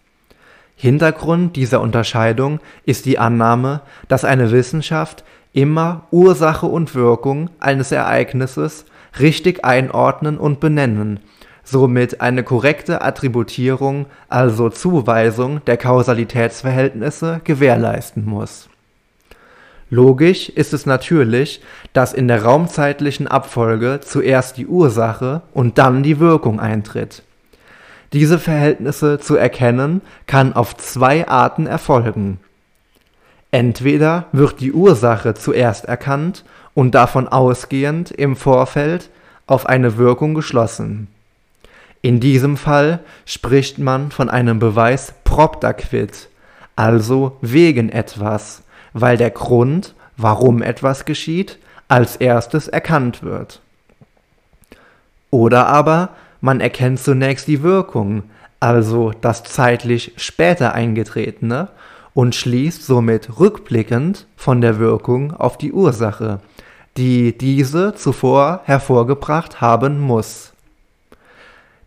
Hintergrund 0.81 1.57
dieser 1.57 1.83
Unterscheidung 1.83 2.59
ist 2.87 3.05
die 3.05 3.19
Annahme, 3.19 3.83
dass 4.09 4.25
eine 4.25 4.51
Wissenschaft 4.51 5.25
immer 5.53 6.07
Ursache 6.11 6.65
und 6.65 6.95
Wirkung 6.95 7.51
eines 7.61 7.93
Ereignisses 7.93 8.87
richtig 9.21 9.63
einordnen 9.63 10.39
und 10.39 10.59
benennen, 10.59 11.21
somit 11.65 12.23
eine 12.23 12.43
korrekte 12.45 13.03
Attributierung, 13.03 14.07
also 14.31 14.71
Zuweisung 14.71 15.63
der 15.67 15.77
Kausalitätsverhältnisse 15.77 17.43
gewährleisten 17.45 18.25
muss. 18.25 18.71
Logisch 19.91 20.49
ist 20.49 20.73
es 20.73 20.87
natürlich, 20.87 21.61
dass 21.93 22.15
in 22.15 22.27
der 22.27 22.43
raumzeitlichen 22.43 23.29
Abfolge 23.29 24.01
zuerst 24.03 24.57
die 24.57 24.67
Ursache 24.67 25.43
und 25.53 25.77
dann 25.77 26.03
die 26.03 26.21
Wirkung 26.21 26.59
eintritt 26.59 27.23
diese 28.13 28.39
Verhältnisse 28.39 29.19
zu 29.19 29.37
erkennen 29.37 30.01
kann 30.27 30.53
auf 30.53 30.77
zwei 30.77 31.29
Arten 31.29 31.67
erfolgen. 31.67 32.41
Entweder 33.51 34.27
wird 34.33 34.61
die 34.61 34.73
Ursache 34.73 35.35
zuerst 35.35 35.85
erkannt 35.87 36.45
und 36.75 36.95
davon 36.95 37.29
ausgehend 37.29 38.11
im 38.11 38.37
Vorfeld 38.37 39.11
auf 39.47 39.67
eine 39.67 39.97
Wirkung 39.97 40.35
geschlossen. 40.35 41.09
In 42.03 42.21
diesem 42.21 42.57
Fall 42.57 43.01
spricht 43.27 43.79
man 43.79 44.11
von 44.11 44.31
einem 44.31 44.59
Beweis 44.59 45.13
propter 45.25 45.75
quid, 45.75 46.29
also 46.77 47.37
wegen 47.41 47.91
etwas, 47.91 48.63
weil 48.93 49.17
der 49.17 49.31
Grund, 49.31 49.95
warum 50.17 50.63
etwas 50.63 51.05
geschieht, 51.05 51.59
als 51.89 52.17
erstes 52.17 52.69
erkannt 52.69 53.23
wird. 53.23 53.61
Oder 55.31 55.67
aber 55.67 56.11
man 56.41 56.61
erkennt 56.61 57.01
zunächst 57.01 57.49
die 57.49 57.63
Wirkung, 57.63 58.25
also 58.61 59.13
das 59.21 59.43
zeitlich 59.43 60.13
später 60.17 60.75
eingetretene, 60.75 61.69
und 62.13 62.35
schließt 62.35 62.85
somit 62.85 63.39
rückblickend 63.39 64.27
von 64.37 64.61
der 64.61 64.79
Wirkung 64.79 65.33
auf 65.33 65.57
die 65.57 65.73
Ursache, 65.73 66.41
die 66.97 67.37
diese 67.37 67.95
zuvor 67.95 68.61
hervorgebracht 68.65 69.61
haben 69.61 70.01
muss. 70.01 70.53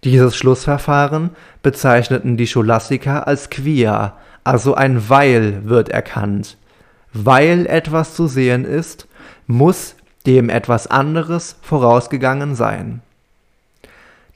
Dieses 0.03 0.35
Schlussverfahren 0.35 1.31
bezeichneten 1.61 2.37
die 2.37 2.47
Scholastiker 2.47 3.27
als 3.27 3.49
quia, 3.49 4.17
also 4.43 4.75
ein 4.75 5.09
Weil 5.09 5.67
wird 5.67 5.89
erkannt. 5.89 6.57
Weil 7.13 7.65
etwas 7.67 8.15
zu 8.15 8.27
sehen 8.27 8.65
ist, 8.65 9.07
muss 9.47 9.95
dem 10.25 10.49
etwas 10.49 10.87
anderes 10.87 11.57
vorausgegangen 11.61 12.55
sein. 12.55 13.01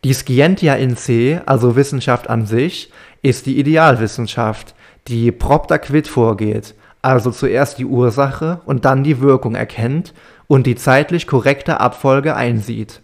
Die 0.08 0.14
Scientia 0.14 0.76
in 0.76 0.96
se, 0.96 1.42
also 1.48 1.76
Wissenschaft 1.76 2.30
an 2.30 2.46
sich, 2.46 2.94
ist 3.24 3.46
die 3.46 3.60
Idealwissenschaft, 3.60 4.74
die 5.10 5.34
propter 5.34 5.80
quid 5.80 6.08
vorgeht, 6.08 6.76
also 7.02 7.30
zuerst 7.30 7.78
die 7.78 7.84
Ursache 7.84 8.62
und 8.66 8.86
dann 8.86 9.04
die 9.04 9.20
Wirkung 9.20 9.56
erkennt 9.56 10.14
und 10.48 10.66
die 10.66 10.76
zeitlich 10.76 11.28
korrekte 11.28 11.82
Abfolge 11.82 12.38
einsieht. 12.38 13.02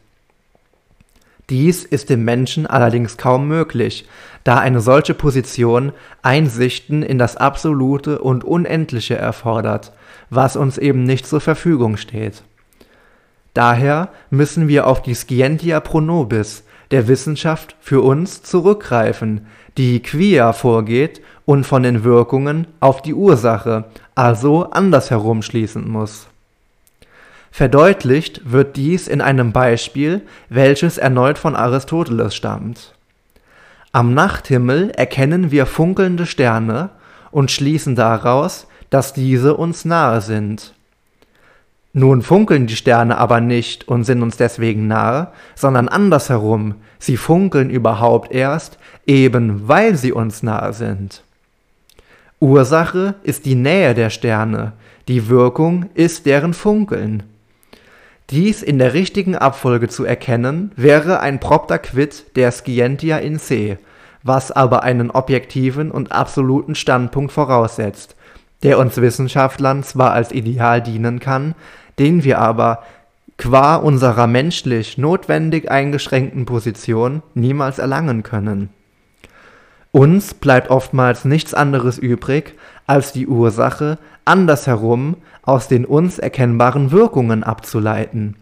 Dies 1.50 1.84
ist 1.84 2.10
dem 2.10 2.24
Menschen 2.24 2.68
allerdings 2.68 3.18
kaum 3.18 3.50
möglich, 3.50 4.08
da 4.46 4.60
eine 4.60 4.80
solche 4.80 5.14
Position 5.14 5.92
Einsichten 6.22 7.04
in 7.04 7.20
das 7.20 7.36
Absolute 7.36 8.20
und 8.20 8.46
Unendliche 8.46 9.18
erfordert, 9.18 9.92
was 10.30 10.56
uns 10.56 10.78
eben 10.78 11.04
nicht 11.04 11.28
zur 11.28 11.42
Verfügung 11.42 11.98
steht. 11.98 12.44
Daher 13.54 14.08
müssen 14.30 14.70
wir 14.70 14.88
auf 14.88 15.02
die 15.02 15.16
Scientia 15.16 15.82
pro 15.82 16.00
nobis 16.00 16.64
der 16.92 17.08
Wissenschaft 17.08 17.76
für 17.80 18.02
uns 18.02 18.44
zurückgreifen, 18.44 19.48
die 19.78 20.02
quia 20.02 20.54
vorgeht 20.54 21.22
und 21.46 21.66
von 21.66 21.84
den 21.84 22.04
Wirkungen 22.04 22.68
auf 22.80 23.02
die 23.02 23.14
Ursache, 23.14 23.86
also 24.16 24.70
andersherum 24.70 25.42
schließen 25.42 25.90
muss. 25.90 26.28
Verdeutlicht 27.52 28.52
wird 28.52 28.78
dies 28.78 29.08
in 29.08 29.22
einem 29.22 29.52
Beispiel, 29.52 30.22
welches 30.50 30.98
erneut 30.98 31.38
von 31.38 31.56
Aristoteles 31.56 32.36
stammt. 32.36 32.94
Am 33.92 34.16
Nachthimmel 34.16 34.90
erkennen 34.90 35.52
wir 35.52 35.68
funkelnde 35.68 36.26
Sterne 36.26 36.90
und 37.30 37.52
schließen 37.52 37.96
daraus, 37.96 38.66
dass 38.90 39.14
diese 39.14 39.56
uns 39.56 39.86
nahe 39.86 40.22
sind. 40.22 40.74
Nun 41.94 42.24
funkeln 42.24 42.66
die 42.66 42.76
Sterne 42.76 43.20
aber 43.20 43.40
nicht 43.40 43.88
und 43.88 44.04
sind 44.04 44.24
uns 44.24 44.36
deswegen 44.36 44.88
nahe, 44.88 45.28
sondern 45.56 45.88
andersherum, 45.88 46.76
sie 46.98 47.18
funkeln 47.18 47.70
überhaupt 47.70 48.32
erst, 48.32 48.80
eben 49.06 49.68
weil 49.68 49.96
sie 49.96 50.12
uns 50.12 50.42
nahe 50.42 50.74
sind. 50.74 51.24
Ursache 52.40 53.14
ist 53.22 53.46
die 53.46 53.56
Nähe 53.56 53.94
der 53.94 54.10
Sterne, 54.10 54.74
die 55.08 55.30
Wirkung 55.30 55.86
ist 55.94 56.26
deren 56.26 56.56
Funkeln. 56.56 57.24
Dies 58.32 58.64
in 58.64 58.80
der 58.80 58.94
richtigen 58.94 59.36
Abfolge 59.36 59.88
zu 59.88 60.04
erkennen, 60.04 60.72
wäre 60.76 61.20
ein 61.20 61.40
propter 61.40 61.78
Quid 61.78 62.36
der 62.36 62.52
Scientia 62.52 63.20
in 63.20 63.38
se, 63.38 63.78
was 64.24 64.52
aber 64.52 64.82
einen 64.82 65.12
objektiven 65.12 65.92
und 65.92 66.12
absoluten 66.12 66.74
Standpunkt 66.74 67.32
voraussetzt, 67.32 68.16
der 68.64 68.80
uns 68.80 69.00
Wissenschaftlern 69.00 69.84
zwar 69.84 70.14
als 70.14 70.32
Ideal 70.32 70.82
dienen 70.82 71.20
kann, 71.20 71.54
den 72.00 72.24
wir 72.24 72.40
aber 72.40 72.84
qua 73.38 73.76
unserer 73.76 74.28
menschlich 74.28 74.98
notwendig 74.98 75.70
eingeschränkten 75.70 76.46
Position 76.46 77.24
niemals 77.34 77.80
erlangen 77.80 78.24
können. 78.24 78.70
Uns 79.92 80.34
bleibt 80.34 80.70
oftmals 80.70 81.26
nichts 81.26 81.54
anderes 81.54 81.98
übrig, 82.00 82.56
als 82.88 83.12
die 83.12 83.28
Ursache 83.28 84.00
andersherum 84.26 85.18
aus 85.44 85.68
den 85.68 85.86
uns 85.86 86.20
erkennbaren 86.20 86.92
Wirkungen 86.92 87.44
abzuleiten. 87.44 88.36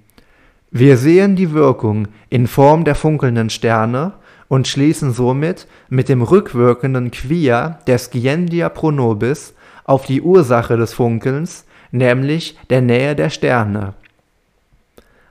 Wir 0.70 0.96
sehen 0.96 1.36
die 1.36 1.52
Wirkung 1.52 2.08
in 2.30 2.48
Form 2.48 2.86
der 2.86 2.96
funkelnden 2.96 3.50
Sterne 3.50 4.14
und 4.48 4.68
schließen 4.68 5.12
somit 5.12 5.68
mit 5.90 6.08
dem 6.08 6.22
rückwirkenden 6.22 7.12
Quia 7.12 7.80
der 7.88 7.98
Scientia 7.98 8.70
pro 8.70 8.92
nobis 8.92 9.54
auf 9.84 10.06
die 10.06 10.22
Ursache 10.22 10.78
des 10.78 10.94
Funkelns, 10.94 11.66
nämlich 11.92 12.58
der 12.70 12.82
Nähe 12.82 13.16
der 13.16 13.30
Sterne. 13.30 13.94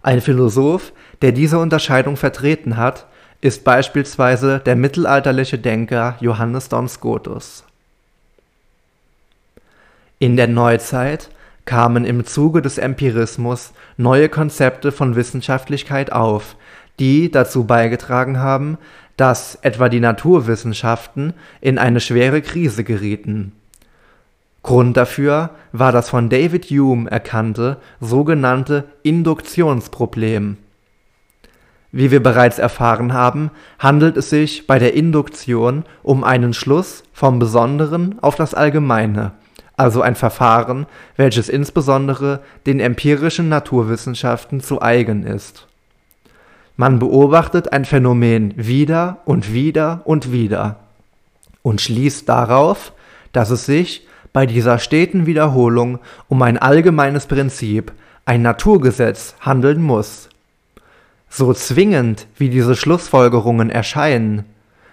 Ein 0.03 0.21
Philosoph, 0.21 0.93
der 1.23 1.33
diese 1.33 1.59
Unterscheidung 1.59 2.17
vertreten 2.17 2.77
hat, 2.77 3.07
ist 3.41 3.65
beispielsweise 3.65 4.61
der 4.61 4.77
mittelalterliche 4.77 5.59
Denker 5.59 6.17
Johannes 6.21 6.69
Don 6.69 6.89
Scotus. 6.89 7.65
In 10.19 10.37
der 10.37 10.49
Neuzeit 10.49 11.31
kamen 11.65 12.05
im 12.05 12.27
Zuge 12.27 12.61
des 12.63 12.79
Empirismus 12.79 13.73
neue 13.97 14.29
Konzepte 14.29 14.93
von 14.93 15.17
Wissenschaftlichkeit 15.17 16.13
auf, 16.13 16.57
die 16.99 17.31
dazu 17.31 17.65
beigetragen 17.65 18.39
haben, 18.39 18.77
dass 19.17 19.57
etwa 19.63 19.89
die 19.89 20.01
Naturwissenschaften 20.01 21.35
in 21.61 21.79
eine 21.79 22.01
schwere 22.01 22.43
Krise 22.43 22.85
gerieten. 22.85 23.53
Grund 24.63 24.97
dafür 24.97 25.51
war 25.73 25.93
das 25.93 26.11
von 26.11 26.29
David 26.29 26.67
Hume 26.67 27.11
erkannte 27.11 27.79
sogenannte 28.01 28.85
Induktionsproblem. 29.03 30.59
Wie 31.93 32.11
wir 32.11 32.23
bereits 32.23 32.59
erfahren 32.59 33.13
haben, 33.13 33.51
handelt 33.79 34.17
es 34.17 34.31
sich 34.31 34.67
bei 34.67 34.79
der 34.79 34.95
Induktion 34.95 35.85
um 36.03 36.23
einen 36.25 36.55
Schluss 36.55 37.03
vom 37.13 37.39
Besonderen 37.39 38.19
auf 38.21 38.37
das 38.37 38.55
Allgemeine 38.55 39.33
also 39.81 40.03
ein 40.03 40.15
Verfahren, 40.15 40.87
welches 41.17 41.49
insbesondere 41.49 42.41
den 42.67 42.81
empirischen 42.81 43.49
Naturwissenschaften 43.49 44.61
zu 44.61 44.83
eigen 44.83 45.23
ist. 45.23 45.67
Man 46.77 46.99
beobachtet 46.99 47.73
ein 47.73 47.87
Phänomen 47.87 48.53
wieder 48.57 49.21
und 49.25 49.55
wieder 49.55 50.03
und 50.05 50.33
wieder 50.33 50.77
und 51.63 51.81
schließt 51.81 52.29
darauf, 52.29 52.93
dass 53.33 53.49
es 53.49 53.65
sich 53.65 54.07
bei 54.33 54.47
dieser 54.47 54.79
steten 54.79 55.27
Wiederholung 55.27 55.99
um 56.29 56.43
ein 56.43 56.59
allgemeines 56.59 57.27
Prinzip, 57.27 57.93
ein 58.25 58.43
Naturgesetz 58.43 59.35
handeln 59.41 59.83
muss. 59.83 60.29
So 61.29 61.53
zwingend 61.53 62.27
wie 62.37 62.49
diese 62.49 62.77
Schlussfolgerungen 62.77 63.71
erscheinen, 63.71 64.45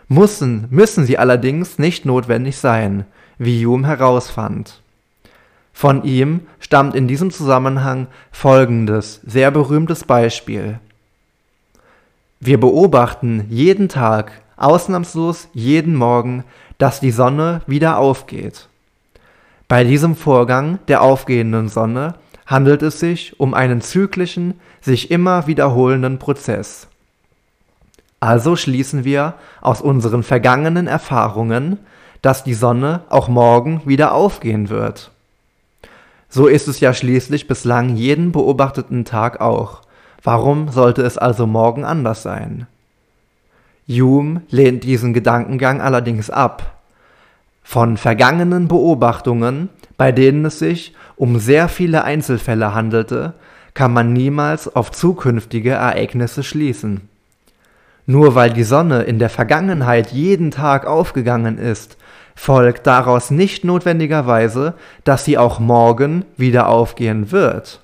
müssen, 0.08 0.68
müssen 0.70 1.06
sie 1.06 1.18
allerdings 1.18 1.80
nicht 1.80 2.06
notwendig 2.06 2.58
sein, 2.58 3.06
wie 3.38 3.66
Hume 3.66 3.88
herausfand. 3.88 4.82
Von 5.74 6.04
ihm 6.04 6.42
stammt 6.60 6.96
in 6.96 7.08
diesem 7.08 7.30
Zusammenhang 7.30 8.08
folgendes 8.32 9.22
sehr 9.26 9.52
berühmtes 9.52 10.04
Beispiel. 10.04 10.80
Wir 12.40 12.60
beobachten 12.60 13.46
jeden 13.50 13.90
Tag, 13.90 14.32
ausnahmslos 14.56 15.50
jeden 15.54 15.96
Morgen, 15.96 16.44
dass 16.78 17.00
die 17.00 17.12
Sonne 17.12 17.62
wieder 17.68 17.98
aufgeht. 17.98 18.68
Bei 19.68 19.84
diesem 19.84 20.16
Vorgang 20.16 20.80
der 20.88 21.02
aufgehenden 21.02 21.68
Sonne 21.68 22.16
handelt 22.46 22.82
es 22.82 23.00
sich 23.02 23.38
um 23.40 23.54
einen 23.54 23.82
zyklischen, 23.82 24.60
sich 24.80 25.12
immer 25.12 25.48
wiederholenden 25.48 26.20
Prozess. 26.20 26.88
Also 28.22 28.56
schließen 28.56 29.04
wir 29.04 29.34
aus 29.62 29.82
unseren 29.82 30.24
vergangenen 30.24 30.88
Erfahrungen, 30.88 31.80
dass 32.22 32.46
die 32.46 32.54
Sonne 32.54 33.02
auch 33.10 33.28
morgen 33.28 33.82
wieder 33.86 34.14
aufgehen 34.14 34.70
wird. 34.70 35.12
So 36.30 36.48
ist 36.48 36.68
es 36.68 36.80
ja 36.80 36.94
schließlich 36.94 37.48
bislang 37.48 37.96
jeden 37.96 38.32
beobachteten 38.32 39.04
Tag 39.06 39.42
auch. 39.42 39.82
Warum 40.24 40.70
sollte 40.70 41.04
es 41.04 41.18
also 41.18 41.46
morgen 41.46 41.84
anders 41.84 42.24
sein? 42.24 42.68
Hume 43.88 44.42
lehnt 44.50 44.84
diesen 44.84 45.14
Gedankengang 45.14 45.82
allerdings 45.82 46.30
ab. 46.30 46.77
Von 47.70 47.98
vergangenen 47.98 48.70
Beobachtungen, 48.70 49.68
bei 49.98 50.14
denen 50.14 50.46
es 50.46 50.58
sich 50.58 50.96
um 51.18 51.38
sehr 51.38 51.68
viele 51.68 52.06
Einzelfälle 52.06 52.74
handelte, 52.74 53.34
kann 53.74 53.92
man 53.92 54.14
niemals 54.14 54.74
auf 54.74 54.90
zukünftige 54.90 55.72
Ereignisse 55.72 56.44
schließen. 56.44 57.10
Nur 58.06 58.36
weil 58.36 58.52
die 58.54 58.64
Sonne 58.64 59.02
in 59.04 59.20
der 59.20 59.30
Vergangenheit 59.30 60.14
jeden 60.14 60.50
Tag 60.50 60.88
aufgegangen 60.88 61.58
ist, 61.58 61.98
folgt 62.36 62.88
daraus 62.88 63.32
nicht 63.32 63.66
notwendigerweise, 63.66 64.76
dass 65.04 65.26
sie 65.26 65.38
auch 65.38 65.60
morgen 65.60 66.24
wieder 66.38 66.70
aufgehen 66.70 67.34
wird. 67.34 67.82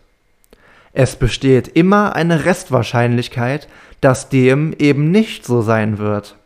Es 0.94 1.18
besteht 1.18 1.68
immer 1.68 2.16
eine 2.16 2.46
Restwahrscheinlichkeit, 2.46 3.68
dass 4.00 4.30
dem 4.30 4.74
eben 4.80 5.12
nicht 5.12 5.46
so 5.46 5.62
sein 5.62 5.98
wird. 5.98 6.38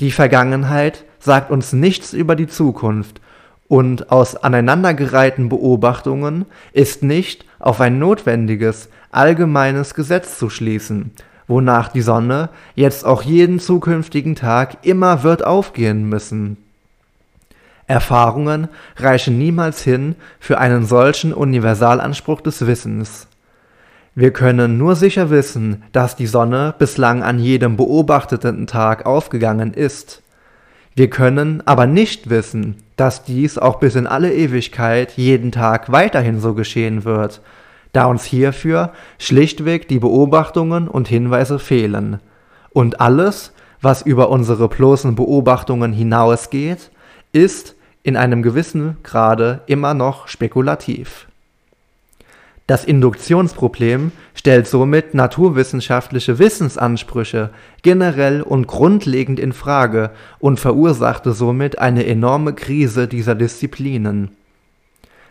Die 0.00 0.10
Vergangenheit 0.10 1.04
sagt 1.20 1.50
uns 1.50 1.72
nichts 1.72 2.12
über 2.12 2.34
die 2.34 2.48
Zukunft 2.48 3.20
und 3.68 4.10
aus 4.10 4.34
aneinandergereihten 4.34 5.48
Beobachtungen 5.48 6.46
ist 6.72 7.04
nicht 7.04 7.44
auf 7.60 7.80
ein 7.80 8.00
notwendiges, 8.00 8.88
allgemeines 9.12 9.94
Gesetz 9.94 10.38
zu 10.38 10.50
schließen, 10.50 11.12
wonach 11.46 11.88
die 11.88 12.00
Sonne 12.00 12.48
jetzt 12.74 13.04
auch 13.04 13.22
jeden 13.22 13.60
zukünftigen 13.60 14.34
Tag 14.34 14.78
immer 14.82 15.22
wird 15.22 15.44
aufgehen 15.44 16.08
müssen. 16.08 16.56
Erfahrungen 17.86 18.68
reichen 18.96 19.38
niemals 19.38 19.82
hin 19.82 20.16
für 20.38 20.58
einen 20.58 20.84
solchen 20.84 21.32
Universalanspruch 21.32 22.40
des 22.40 22.66
Wissens. 22.66 23.26
Wir 24.14 24.32
können 24.32 24.78
nur 24.78 24.96
sicher 24.96 25.30
wissen, 25.30 25.84
dass 25.92 26.16
die 26.16 26.26
Sonne 26.26 26.74
bislang 26.78 27.22
an 27.22 27.38
jedem 27.38 27.76
beobachteten 27.76 28.66
Tag 28.66 29.06
aufgegangen 29.06 29.74
ist. 29.74 30.22
Wir 30.94 31.08
können 31.08 31.62
aber 31.66 31.86
nicht 31.86 32.30
wissen, 32.30 32.76
dass 32.96 33.24
dies 33.24 33.58
auch 33.58 33.78
bis 33.78 33.94
in 33.94 34.06
alle 34.06 34.34
Ewigkeit 34.34 35.12
jeden 35.16 35.52
Tag 35.52 35.92
weiterhin 35.92 36.40
so 36.40 36.54
geschehen 36.54 37.04
wird, 37.04 37.40
da 37.92 38.06
uns 38.06 38.24
hierfür 38.24 38.92
schlichtweg 39.18 39.88
die 39.88 39.98
Beobachtungen 39.98 40.88
und 40.88 41.08
Hinweise 41.08 41.58
fehlen. 41.58 42.20
Und 42.72 43.00
alles, 43.00 43.52
was 43.80 44.02
über 44.02 44.28
unsere 44.28 44.68
bloßen 44.68 45.14
Beobachtungen 45.14 45.92
hinausgeht, 45.92 46.90
ist 47.32 47.74
in 48.02 48.16
einem 48.16 48.42
gewissen 48.42 48.96
Grade 49.02 49.60
immer 49.66 49.94
noch 49.94 50.28
spekulativ. 50.28 51.26
Das 52.70 52.84
Induktionsproblem 52.84 54.12
stellt 54.32 54.68
somit 54.68 55.12
naturwissenschaftliche 55.12 56.38
Wissensansprüche 56.38 57.50
generell 57.82 58.42
und 58.42 58.68
grundlegend 58.68 59.40
in 59.40 59.52
Frage 59.52 60.10
und 60.38 60.60
verursachte 60.60 61.32
somit 61.32 61.80
eine 61.80 62.06
enorme 62.06 62.54
Krise 62.54 63.08
dieser 63.08 63.34
Disziplinen. 63.34 64.36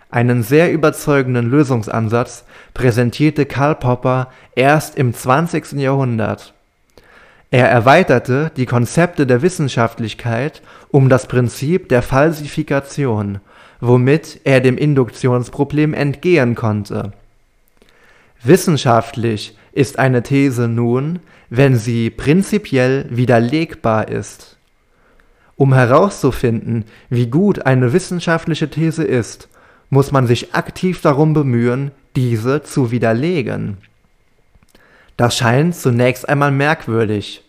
Einen 0.09 0.43
sehr 0.43 0.73
überzeugenden 0.73 1.49
Lösungsansatz 1.49 2.43
präsentierte 2.73 3.45
Karl 3.45 3.75
Popper 3.75 4.27
erst 4.55 4.97
im 4.97 5.13
20. 5.13 5.79
Jahrhundert. 5.79 6.53
Er 7.51 7.69
erweiterte 7.69 8.51
die 8.57 8.65
Konzepte 8.65 9.25
der 9.25 9.41
Wissenschaftlichkeit 9.41 10.61
um 10.89 11.07
das 11.07 11.25
Prinzip 11.25 11.87
der 11.87 12.01
Falsifikation, 12.01 13.39
womit 13.79 14.41
er 14.43 14.59
dem 14.59 14.77
Induktionsproblem 14.77 15.93
entgehen 15.93 16.55
konnte 16.55 17.13
Wissenschaftlich 18.41 19.57
ist 19.73 19.99
eine 19.99 20.23
These 20.23 20.67
nun, 20.69 21.19
wenn 21.49 21.75
sie 21.75 22.09
prinzipiell 22.09 23.05
widerlegbar 23.09 24.07
ist. 24.07 24.57
Um 25.55 25.73
herauszufinden, 25.73 26.85
wie 27.09 27.27
gut 27.27 27.65
eine 27.65 27.91
wissenschaftliche 27.91 28.69
These 28.69 29.03
ist, 29.03 29.49
muss 29.89 30.13
man 30.13 30.25
sich 30.25 30.55
aktiv 30.55 31.01
darum 31.01 31.33
bemühen, 31.33 31.91
diese 32.15 32.63
zu 32.63 32.91
widerlegen. 32.91 33.77
Das 35.17 35.35
scheint 35.35 35.75
zunächst 35.75 36.29
einmal 36.29 36.51
merkwürdig. 36.51 37.43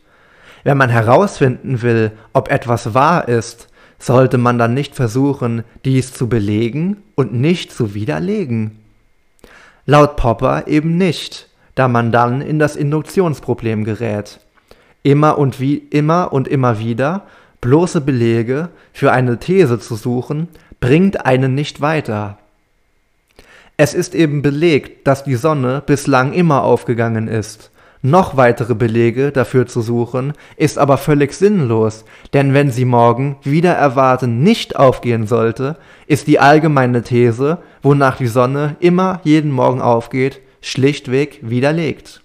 Wenn 0.65 0.77
man 0.77 0.91
herausfinden 0.91 1.83
will, 1.83 2.11
ob 2.33 2.51
etwas 2.51 2.95
wahr 2.95 3.29
ist, 3.29 3.69
sollte 4.01 4.39
man 4.39 4.59
dann 4.59 4.75
nicht 4.75 4.97
versuchen, 4.97 5.63
dies 5.85 6.13
zu 6.13 6.29
belegen 6.29 6.97
und 7.15 7.33
nicht 7.33 7.71
zu 7.71 7.95
widerlegen. 7.95 8.80
Laut 9.91 10.15
Popper 10.15 10.69
eben 10.69 10.99
nicht, 10.99 11.49
da 11.75 11.89
man 11.89 12.13
dann 12.13 12.43
in 12.43 12.61
das 12.61 12.77
Induktionsproblem 12.77 13.83
gerät. 13.83 14.39
Immer 15.03 15.37
und 15.37 15.59
wie 15.59 15.79
immer 15.79 16.33
und 16.33 16.47
immer 16.47 16.79
wieder 16.79 17.27
bloße 17.61 18.01
Belege 18.01 18.69
für 18.93 19.11
eine 19.11 19.41
These 19.41 19.81
zu 19.81 19.97
suchen, 19.97 20.47
bringt 20.79 21.27
einen 21.27 21.57
nicht 21.57 21.81
weiter. 21.81 22.39
Es 23.77 23.93
ist 23.93 24.15
eben 24.15 24.43
belegt, 24.43 25.09
dass 25.09 25.25
die 25.25 25.35
Sonne 25.35 25.83
bislang 25.85 26.35
immer 26.35 26.63
aufgegangen 26.63 27.27
ist, 27.27 27.73
noch 28.01 28.37
weitere 28.37 28.77
Belege 28.77 29.33
dafür 29.33 29.67
zu 29.67 29.81
suchen, 29.81 30.35
ist 30.57 30.79
aber 30.79 30.99
völlig 30.99 31.33
sinnlos, 31.33 32.05
denn 32.33 32.55
wenn 32.55 32.71
sie 32.71 32.85
morgen 32.85 33.39
wieder 33.43 33.73
erwarten 33.73 34.45
nicht 34.45 34.77
aufgehen 34.77 35.27
sollte, 35.27 35.79
ist 36.07 36.29
die 36.29 36.39
allgemeine 36.39 37.03
These, 37.03 37.59
wonach 37.83 38.17
die 38.17 38.27
Sonne 38.27 38.77
immer 38.81 39.21
jeden 39.25 39.51
Morgen 39.51 39.81
aufgeht, 39.81 40.41
schlichtweg 40.61 41.41
widerlegt. 41.43 42.23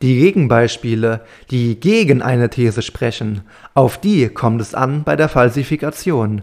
Die 0.00 0.20
Gegenbeispiele, 0.20 1.22
die 1.50 1.80
gegen 1.80 2.22
eine 2.22 2.50
These 2.50 2.82
sprechen, 2.82 3.42
auf 3.74 3.98
die 3.98 4.28
kommt 4.28 4.60
es 4.60 4.74
an 4.74 5.02
bei 5.02 5.16
der 5.16 5.28
Falsifikation. 5.28 6.42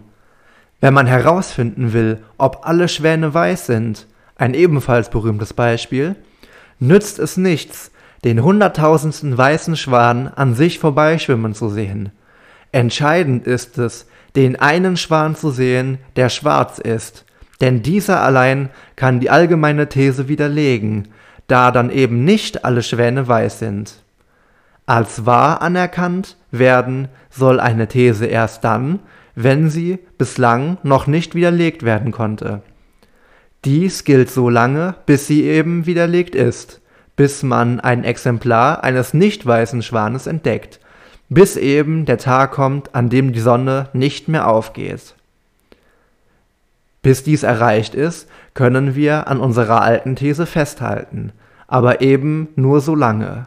Wenn 0.80 0.92
man 0.92 1.06
herausfinden 1.06 1.94
will, 1.94 2.18
ob 2.36 2.66
alle 2.66 2.88
Schwäne 2.88 3.32
weiß 3.32 3.66
sind, 3.66 4.06
ein 4.36 4.52
ebenfalls 4.52 5.08
berühmtes 5.08 5.54
Beispiel, 5.54 6.16
nützt 6.78 7.18
es 7.18 7.38
nichts, 7.38 7.90
den 8.24 8.42
hunderttausendsten 8.42 9.38
weißen 9.38 9.76
Schwan 9.76 10.28
an 10.28 10.54
sich 10.54 10.78
vorbeischwimmen 10.78 11.54
zu 11.54 11.70
sehen. 11.70 12.10
Entscheidend 12.72 13.46
ist 13.46 13.78
es, 13.78 14.06
den 14.34 14.56
einen 14.56 14.98
Schwan 14.98 15.34
zu 15.34 15.50
sehen, 15.50 15.96
der 16.16 16.28
schwarz 16.28 16.78
ist, 16.78 17.24
denn 17.60 17.82
dieser 17.82 18.20
allein 18.20 18.68
kann 18.96 19.20
die 19.20 19.30
allgemeine 19.30 19.88
These 19.88 20.28
widerlegen, 20.28 21.08
da 21.46 21.70
dann 21.70 21.90
eben 21.90 22.24
nicht 22.24 22.64
alle 22.64 22.82
Schwäne 22.82 23.28
weiß 23.28 23.58
sind. 23.58 24.02
Als 24.84 25.26
wahr 25.26 25.62
anerkannt 25.62 26.36
werden 26.50 27.08
soll 27.30 27.60
eine 27.60 27.88
These 27.88 28.26
erst 28.26 28.64
dann, 28.64 29.00
wenn 29.34 29.68
sie 29.68 29.98
bislang 30.18 30.78
noch 30.82 31.06
nicht 31.06 31.34
widerlegt 31.34 31.82
werden 31.82 32.12
konnte. 32.12 32.62
Dies 33.64 34.04
gilt 34.04 34.30
so 34.30 34.48
lange, 34.48 34.94
bis 35.06 35.26
sie 35.26 35.42
eben 35.42 35.86
widerlegt 35.86 36.34
ist, 36.34 36.80
bis 37.16 37.42
man 37.42 37.80
ein 37.80 38.04
Exemplar 38.04 38.84
eines 38.84 39.12
nicht 39.12 39.44
weißen 39.44 39.82
Schwanes 39.82 40.26
entdeckt, 40.26 40.78
bis 41.28 41.56
eben 41.56 42.04
der 42.04 42.18
Tag 42.18 42.52
kommt, 42.52 42.94
an 42.94 43.08
dem 43.08 43.32
die 43.32 43.40
Sonne 43.40 43.88
nicht 43.92 44.28
mehr 44.28 44.46
aufgeht. 44.46 45.16
Bis 47.06 47.22
dies 47.22 47.44
erreicht 47.44 47.94
ist, 47.94 48.28
können 48.52 48.96
wir 48.96 49.28
an 49.28 49.38
unserer 49.38 49.80
alten 49.80 50.16
These 50.16 50.44
festhalten, 50.44 51.30
aber 51.68 52.00
eben 52.00 52.48
nur 52.56 52.80
so 52.80 52.96
lange. 52.96 53.46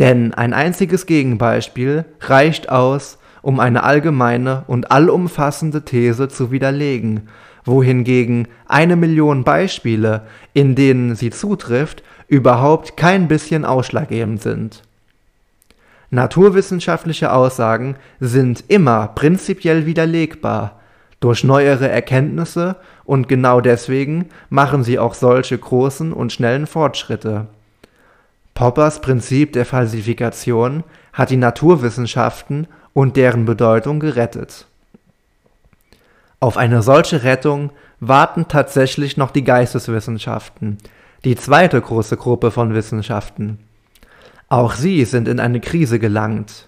Denn 0.00 0.34
ein 0.34 0.52
einziges 0.52 1.06
Gegenbeispiel 1.06 2.06
reicht 2.22 2.68
aus, 2.68 3.18
um 3.40 3.60
eine 3.60 3.84
allgemeine 3.84 4.64
und 4.66 4.90
allumfassende 4.90 5.84
These 5.84 6.26
zu 6.28 6.50
widerlegen 6.50 7.28
wohingegen 7.64 8.48
eine 8.66 8.96
Million 8.96 9.44
Beispiele, 9.44 10.22
in 10.52 10.74
denen 10.74 11.14
sie 11.14 11.30
zutrifft, 11.30 12.02
überhaupt 12.26 12.96
kein 12.96 13.28
bisschen 13.28 13.64
ausschlaggebend 13.64 14.42
sind. 14.42 14.82
Naturwissenschaftliche 16.10 17.32
Aussagen 17.32 17.94
sind 18.18 18.64
immer 18.66 19.06
prinzipiell 19.06 19.86
widerlegbar 19.86 20.75
durch 21.20 21.44
neuere 21.44 21.88
Erkenntnisse 21.88 22.76
und 23.04 23.28
genau 23.28 23.60
deswegen 23.60 24.28
machen 24.50 24.82
sie 24.82 24.98
auch 24.98 25.14
solche 25.14 25.56
großen 25.56 26.12
und 26.12 26.32
schnellen 26.32 26.66
Fortschritte. 26.66 27.46
Poppers 28.54 29.00
Prinzip 29.00 29.52
der 29.52 29.66
Falsifikation 29.66 30.84
hat 31.12 31.30
die 31.30 31.36
Naturwissenschaften 31.36 32.66
und 32.92 33.16
deren 33.16 33.44
Bedeutung 33.44 34.00
gerettet. 34.00 34.66
Auf 36.40 36.56
eine 36.56 36.82
solche 36.82 37.22
Rettung 37.22 37.70
warten 38.00 38.46
tatsächlich 38.48 39.16
noch 39.16 39.30
die 39.30 39.44
Geisteswissenschaften, 39.44 40.78
die 41.24 41.36
zweite 41.36 41.80
große 41.80 42.16
Gruppe 42.16 42.50
von 42.50 42.74
Wissenschaften. 42.74 43.58
Auch 44.48 44.74
sie 44.74 45.04
sind 45.04 45.28
in 45.28 45.40
eine 45.40 45.60
Krise 45.60 45.98
gelangt. 45.98 46.66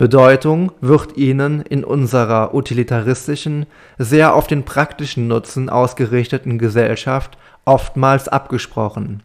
Bedeutung 0.00 0.72
wird 0.80 1.18
ihnen 1.18 1.60
in 1.60 1.84
unserer 1.84 2.54
utilitaristischen, 2.54 3.66
sehr 3.98 4.34
auf 4.34 4.46
den 4.46 4.64
praktischen 4.64 5.28
Nutzen 5.28 5.68
ausgerichteten 5.68 6.58
Gesellschaft 6.58 7.36
oftmals 7.66 8.26
abgesprochen. 8.26 9.22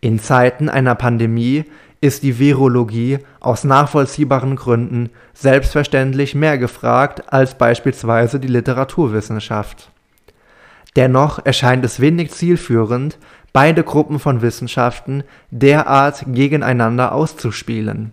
In 0.00 0.18
Zeiten 0.18 0.68
einer 0.68 0.96
Pandemie 0.96 1.64
ist 2.00 2.24
die 2.24 2.40
Virologie 2.40 3.20
aus 3.38 3.62
nachvollziehbaren 3.62 4.56
Gründen 4.56 5.10
selbstverständlich 5.32 6.34
mehr 6.34 6.58
gefragt 6.58 7.32
als 7.32 7.56
beispielsweise 7.56 8.40
die 8.40 8.48
Literaturwissenschaft. 8.48 9.92
Dennoch 10.96 11.38
erscheint 11.46 11.84
es 11.84 12.00
wenig 12.00 12.32
zielführend, 12.32 13.16
beide 13.52 13.84
Gruppen 13.84 14.18
von 14.18 14.42
Wissenschaften 14.42 15.22
derart 15.52 16.24
gegeneinander 16.26 17.12
auszuspielen. 17.12 18.10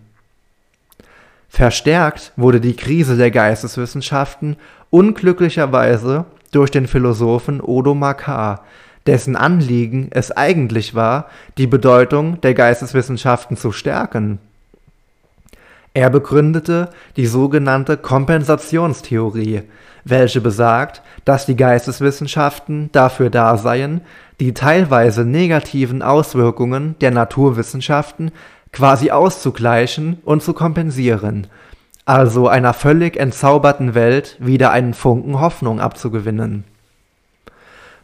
Verstärkt 1.50 2.32
wurde 2.36 2.60
die 2.60 2.76
Krise 2.76 3.16
der 3.16 3.32
Geisteswissenschaften 3.32 4.56
unglücklicherweise 4.88 6.24
durch 6.52 6.70
den 6.70 6.86
Philosophen 6.86 7.60
Odo 7.60 7.94
Makar, 7.94 8.64
dessen 9.06 9.34
Anliegen 9.34 10.08
es 10.12 10.30
eigentlich 10.30 10.94
war, 10.94 11.26
die 11.58 11.66
Bedeutung 11.66 12.40
der 12.40 12.54
Geisteswissenschaften 12.54 13.56
zu 13.56 13.72
stärken. 13.72 14.38
Er 15.92 16.08
begründete 16.08 16.90
die 17.16 17.26
sogenannte 17.26 17.96
Kompensationstheorie, 17.96 19.62
welche 20.04 20.40
besagt, 20.40 21.02
dass 21.24 21.46
die 21.46 21.56
Geisteswissenschaften 21.56 22.90
dafür 22.92 23.28
da 23.28 23.56
seien, 23.56 24.02
die 24.38 24.54
teilweise 24.54 25.24
negativen 25.24 26.00
Auswirkungen 26.00 26.94
der 27.00 27.10
Naturwissenschaften 27.10 28.30
quasi 28.72 29.10
auszugleichen 29.10 30.18
und 30.24 30.42
zu 30.42 30.52
kompensieren, 30.52 31.46
also 32.04 32.48
einer 32.48 32.74
völlig 32.74 33.16
entzauberten 33.16 33.94
Welt 33.94 34.36
wieder 34.38 34.70
einen 34.70 34.94
Funken 34.94 35.40
Hoffnung 35.40 35.80
abzugewinnen 35.80 36.64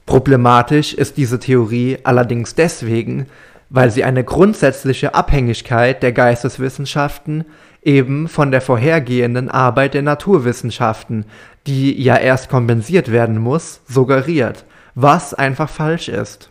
Problematisch 0.06 0.94
ist 0.94 1.16
diese 1.16 1.40
Theorie 1.40 1.98
allerdings 2.04 2.54
deswegen, 2.54 3.26
weil 3.70 3.90
sie 3.90 4.04
eine 4.04 4.22
grundsätzliche 4.22 5.16
Abhängigkeit 5.16 6.00
der 6.04 6.12
Geisteswissenschaften 6.12 7.44
eben 7.82 8.28
von 8.28 8.52
der 8.52 8.60
vorhergehenden 8.60 9.50
Arbeit 9.50 9.94
der 9.94 10.02
Naturwissenschaften, 10.02 11.24
die 11.66 12.00
ja 12.00 12.16
erst 12.16 12.48
kompensiert 12.48 13.10
werden 13.10 13.38
muss, 13.38 13.80
suggeriert, 13.88 14.64
was 14.94 15.34
einfach 15.34 15.68
falsch 15.68 16.08
ist. 16.08 16.50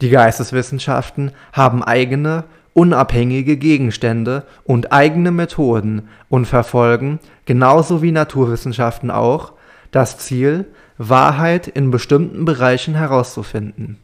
Die 0.00 0.10
Geisteswissenschaften 0.10 1.32
haben 1.52 1.82
eigene, 1.82 2.44
unabhängige 2.74 3.56
Gegenstände 3.56 4.44
und 4.64 4.92
eigene 4.92 5.30
Methoden 5.30 6.08
und 6.28 6.46
verfolgen, 6.46 7.18
genauso 7.44 8.02
wie 8.02 8.12
Naturwissenschaften 8.12 9.10
auch, 9.10 9.52
das 9.90 10.18
Ziel, 10.18 10.66
Wahrheit 10.98 11.68
in 11.68 11.90
bestimmten 11.90 12.44
Bereichen 12.44 12.94
herauszufinden. 12.94 13.98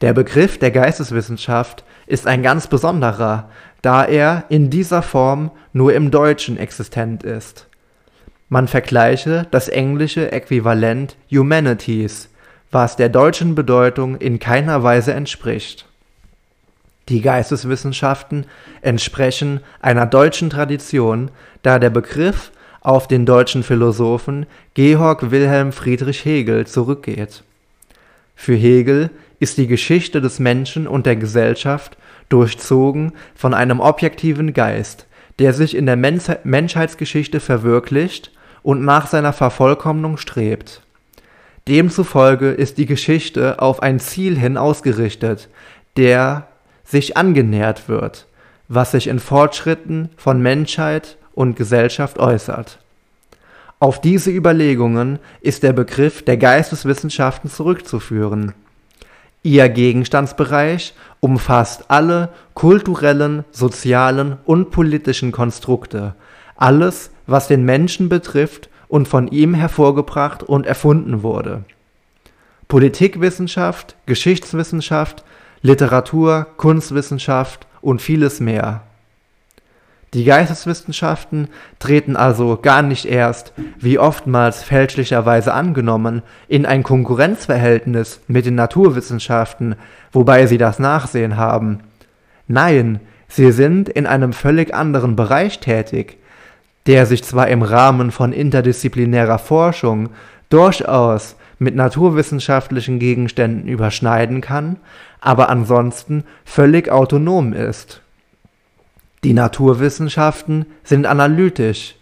Der 0.00 0.12
Begriff 0.14 0.58
der 0.58 0.70
Geisteswissenschaft 0.70 1.84
ist 2.06 2.26
ein 2.26 2.42
ganz 2.42 2.66
besonderer, 2.66 3.50
da 3.82 4.04
er 4.04 4.44
in 4.48 4.70
dieser 4.70 5.02
Form 5.02 5.50
nur 5.72 5.92
im 5.94 6.10
Deutschen 6.10 6.56
existent 6.56 7.22
ist. 7.22 7.68
Man 8.48 8.66
vergleiche 8.66 9.46
das 9.50 9.68
englische 9.68 10.32
Äquivalent 10.32 11.16
Humanities, 11.30 12.30
was 12.70 12.96
der 12.96 13.08
deutschen 13.08 13.54
Bedeutung 13.54 14.16
in 14.16 14.38
keiner 14.38 14.82
Weise 14.82 15.12
entspricht. 15.12 15.86
Die 17.10 17.20
Geisteswissenschaften 17.20 18.46
entsprechen 18.82 19.60
einer 19.80 20.06
deutschen 20.06 20.48
Tradition, 20.48 21.30
da 21.62 21.80
der 21.80 21.90
Begriff 21.90 22.52
auf 22.80 23.08
den 23.08 23.26
deutschen 23.26 23.64
Philosophen 23.64 24.46
Georg 24.74 25.32
Wilhelm 25.32 25.72
Friedrich 25.72 26.24
Hegel 26.24 26.68
zurückgeht. 26.68 27.42
Für 28.36 28.54
Hegel 28.54 29.10
ist 29.40 29.58
die 29.58 29.66
Geschichte 29.66 30.20
des 30.20 30.38
Menschen 30.38 30.86
und 30.86 31.04
der 31.04 31.16
Gesellschaft 31.16 31.96
durchzogen 32.28 33.12
von 33.34 33.54
einem 33.54 33.80
objektiven 33.80 34.52
Geist, 34.52 35.06
der 35.40 35.52
sich 35.52 35.76
in 35.76 35.86
der 35.86 35.96
Menschheitsgeschichte 35.96 37.40
verwirklicht 37.40 38.30
und 38.62 38.84
nach 38.84 39.08
seiner 39.08 39.32
Vervollkommnung 39.32 40.16
strebt. 40.16 40.82
Demzufolge 41.66 42.50
ist 42.50 42.78
die 42.78 42.86
Geschichte 42.86 43.60
auf 43.60 43.82
ein 43.82 43.98
Ziel 43.98 44.38
hin 44.38 44.56
ausgerichtet, 44.56 45.48
der 45.96 46.46
sich 46.90 47.16
angenähert 47.16 47.88
wird, 47.88 48.26
was 48.68 48.90
sich 48.90 49.06
in 49.06 49.20
Fortschritten 49.20 50.10
von 50.16 50.42
Menschheit 50.42 51.16
und 51.34 51.56
Gesellschaft 51.56 52.18
äußert. 52.18 52.78
Auf 53.78 54.00
diese 54.00 54.30
Überlegungen 54.30 55.18
ist 55.40 55.62
der 55.62 55.72
Begriff 55.72 56.22
der 56.24 56.36
Geisteswissenschaften 56.36 57.48
zurückzuführen. 57.48 58.52
Ihr 59.42 59.68
Gegenstandsbereich 59.70 60.92
umfasst 61.20 61.84
alle 61.88 62.28
kulturellen, 62.52 63.44
sozialen 63.52 64.36
und 64.44 64.70
politischen 64.70 65.32
Konstrukte, 65.32 66.14
alles, 66.56 67.10
was 67.26 67.48
den 67.48 67.64
Menschen 67.64 68.10
betrifft 68.10 68.68
und 68.88 69.08
von 69.08 69.28
ihm 69.28 69.54
hervorgebracht 69.54 70.42
und 70.42 70.66
erfunden 70.66 71.22
wurde. 71.22 71.64
Politikwissenschaft, 72.68 73.96
Geschichtswissenschaft, 74.04 75.24
Literatur, 75.62 76.46
Kunstwissenschaft 76.56 77.66
und 77.80 78.00
vieles 78.00 78.40
mehr. 78.40 78.82
Die 80.12 80.24
Geisteswissenschaften 80.24 81.48
treten 81.78 82.16
also 82.16 82.58
gar 82.60 82.82
nicht 82.82 83.04
erst, 83.04 83.52
wie 83.78 83.98
oftmals 83.98 84.62
fälschlicherweise 84.62 85.54
angenommen, 85.54 86.22
in 86.48 86.66
ein 86.66 86.82
Konkurrenzverhältnis 86.82 88.20
mit 88.26 88.44
den 88.44 88.56
Naturwissenschaften, 88.56 89.76
wobei 90.10 90.46
sie 90.46 90.58
das 90.58 90.80
Nachsehen 90.80 91.36
haben. 91.36 91.80
Nein, 92.48 92.98
sie 93.28 93.52
sind 93.52 93.88
in 93.88 94.06
einem 94.06 94.32
völlig 94.32 94.74
anderen 94.74 95.14
Bereich 95.14 95.60
tätig, 95.60 96.18
der 96.86 97.06
sich 97.06 97.22
zwar 97.22 97.46
im 97.46 97.62
Rahmen 97.62 98.10
von 98.10 98.32
interdisziplinärer 98.32 99.38
Forschung 99.38 100.08
durchaus 100.48 101.36
mit 101.60 101.76
naturwissenschaftlichen 101.76 102.98
Gegenständen 102.98 103.68
überschneiden 103.68 104.40
kann, 104.40 104.78
aber 105.20 105.48
ansonsten 105.48 106.24
völlig 106.44 106.90
autonom 106.90 107.52
ist. 107.52 108.00
Die 109.22 109.34
Naturwissenschaften 109.34 110.66
sind 110.82 111.06
analytisch. 111.06 111.96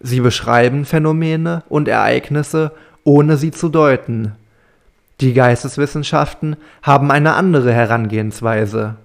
Sie 0.00 0.20
beschreiben 0.20 0.84
Phänomene 0.84 1.62
und 1.68 1.88
Ereignisse, 1.88 2.72
ohne 3.04 3.36
sie 3.36 3.50
zu 3.50 3.68
deuten. 3.68 4.32
Die 5.20 5.34
Geisteswissenschaften 5.34 6.56
haben 6.82 7.10
eine 7.10 7.34
andere 7.34 7.72
Herangehensweise. 7.72 8.96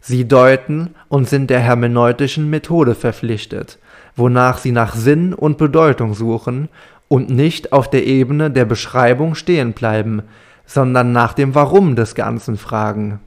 Sie 0.00 0.28
deuten 0.28 0.94
und 1.08 1.28
sind 1.28 1.50
der 1.50 1.60
hermeneutischen 1.60 2.50
Methode 2.50 2.94
verpflichtet, 2.94 3.78
wonach 4.14 4.58
sie 4.58 4.72
nach 4.72 4.94
Sinn 4.94 5.32
und 5.32 5.58
Bedeutung 5.58 6.14
suchen 6.14 6.68
und 7.08 7.30
nicht 7.30 7.72
auf 7.72 7.88
der 7.88 8.04
Ebene 8.06 8.50
der 8.50 8.64
Beschreibung 8.64 9.34
stehen 9.34 9.72
bleiben, 9.72 10.22
sondern 10.66 11.12
nach 11.12 11.32
dem 11.32 11.54
Warum 11.54 11.96
des 11.96 12.14
Ganzen 12.14 12.56
fragen. 12.56 13.20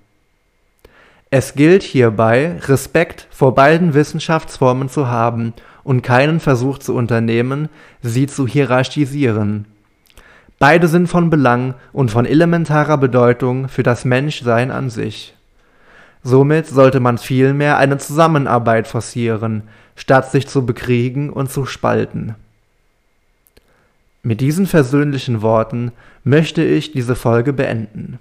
Es 1.32 1.54
gilt 1.54 1.84
hierbei, 1.84 2.58
Respekt 2.68 3.28
vor 3.30 3.56
beiden 3.56 3.94
Wissenschaftsformen 3.94 4.90
zu 4.90 5.08
haben 5.08 5.54
und 5.84 6.02
keinen 6.02 6.40
Versuch 6.40 6.80
zu 6.80 6.96
unternehmen, 6.96 7.70
sie 8.02 8.28
zu 8.28 8.48
hierarchisieren. 8.48 9.66
Beide 10.58 10.88
sind 10.88 11.08
von 11.08 11.30
Belang 11.30 11.76
und 11.94 12.12
von 12.12 12.26
elementarer 12.26 12.98
Bedeutung 12.98 13.70
für 13.70 13.84
das 13.84 14.06
Menschsein 14.06 14.72
an 14.72 14.90
sich. 14.90 15.36
Somit 16.22 16.68
sollte 16.68 17.00
man 17.00 17.18
vielmehr 17.18 17.78
eine 17.78 17.98
Zusammenarbeit 17.98 18.88
forcieren, 18.88 19.64
statt 19.96 20.32
sich 20.32 20.48
zu 20.48 20.66
bekriegen 20.66 21.30
und 21.30 21.50
zu 21.50 21.66
spalten. 21.66 22.36
Mit 24.22 24.42
diesen 24.42 24.68
versöhnlichen 24.68 25.42
Worten 25.42 25.92
möchte 26.24 26.64
ich 26.64 26.92
diese 26.92 27.16
Folge 27.16 27.54
beenden. 27.54 28.20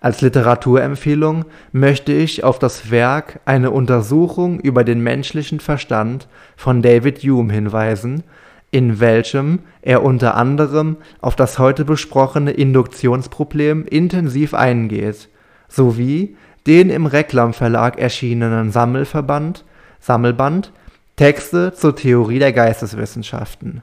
Als 0.00 0.20
Literaturempfehlung 0.20 1.44
möchte 1.72 2.12
ich 2.12 2.44
auf 2.44 2.58
das 2.58 2.90
Werk 2.90 3.40
Eine 3.44 3.70
Untersuchung 3.70 4.60
über 4.60 4.84
den 4.84 5.02
menschlichen 5.02 5.60
Verstand 5.60 6.28
von 6.56 6.82
David 6.82 7.18
Hume 7.18 7.52
hinweisen, 7.52 8.22
in 8.70 9.00
welchem 9.00 9.60
er 9.82 10.02
unter 10.02 10.36
anderem 10.36 10.96
auf 11.20 11.36
das 11.36 11.58
heute 11.58 11.84
besprochene 11.84 12.52
Induktionsproblem 12.52 13.84
intensiv 13.86 14.54
eingeht, 14.54 15.28
sowie 15.68 16.36
den 16.66 16.90
im 16.90 17.06
Reklam 17.06 17.52
Verlag 17.52 17.98
erschienenen 17.98 18.70
Sammelverband, 18.70 19.64
Sammelband 20.00 20.72
Texte 21.16 21.72
zur 21.74 21.96
Theorie 21.96 22.38
der 22.38 22.52
Geisteswissenschaften. 22.52 23.82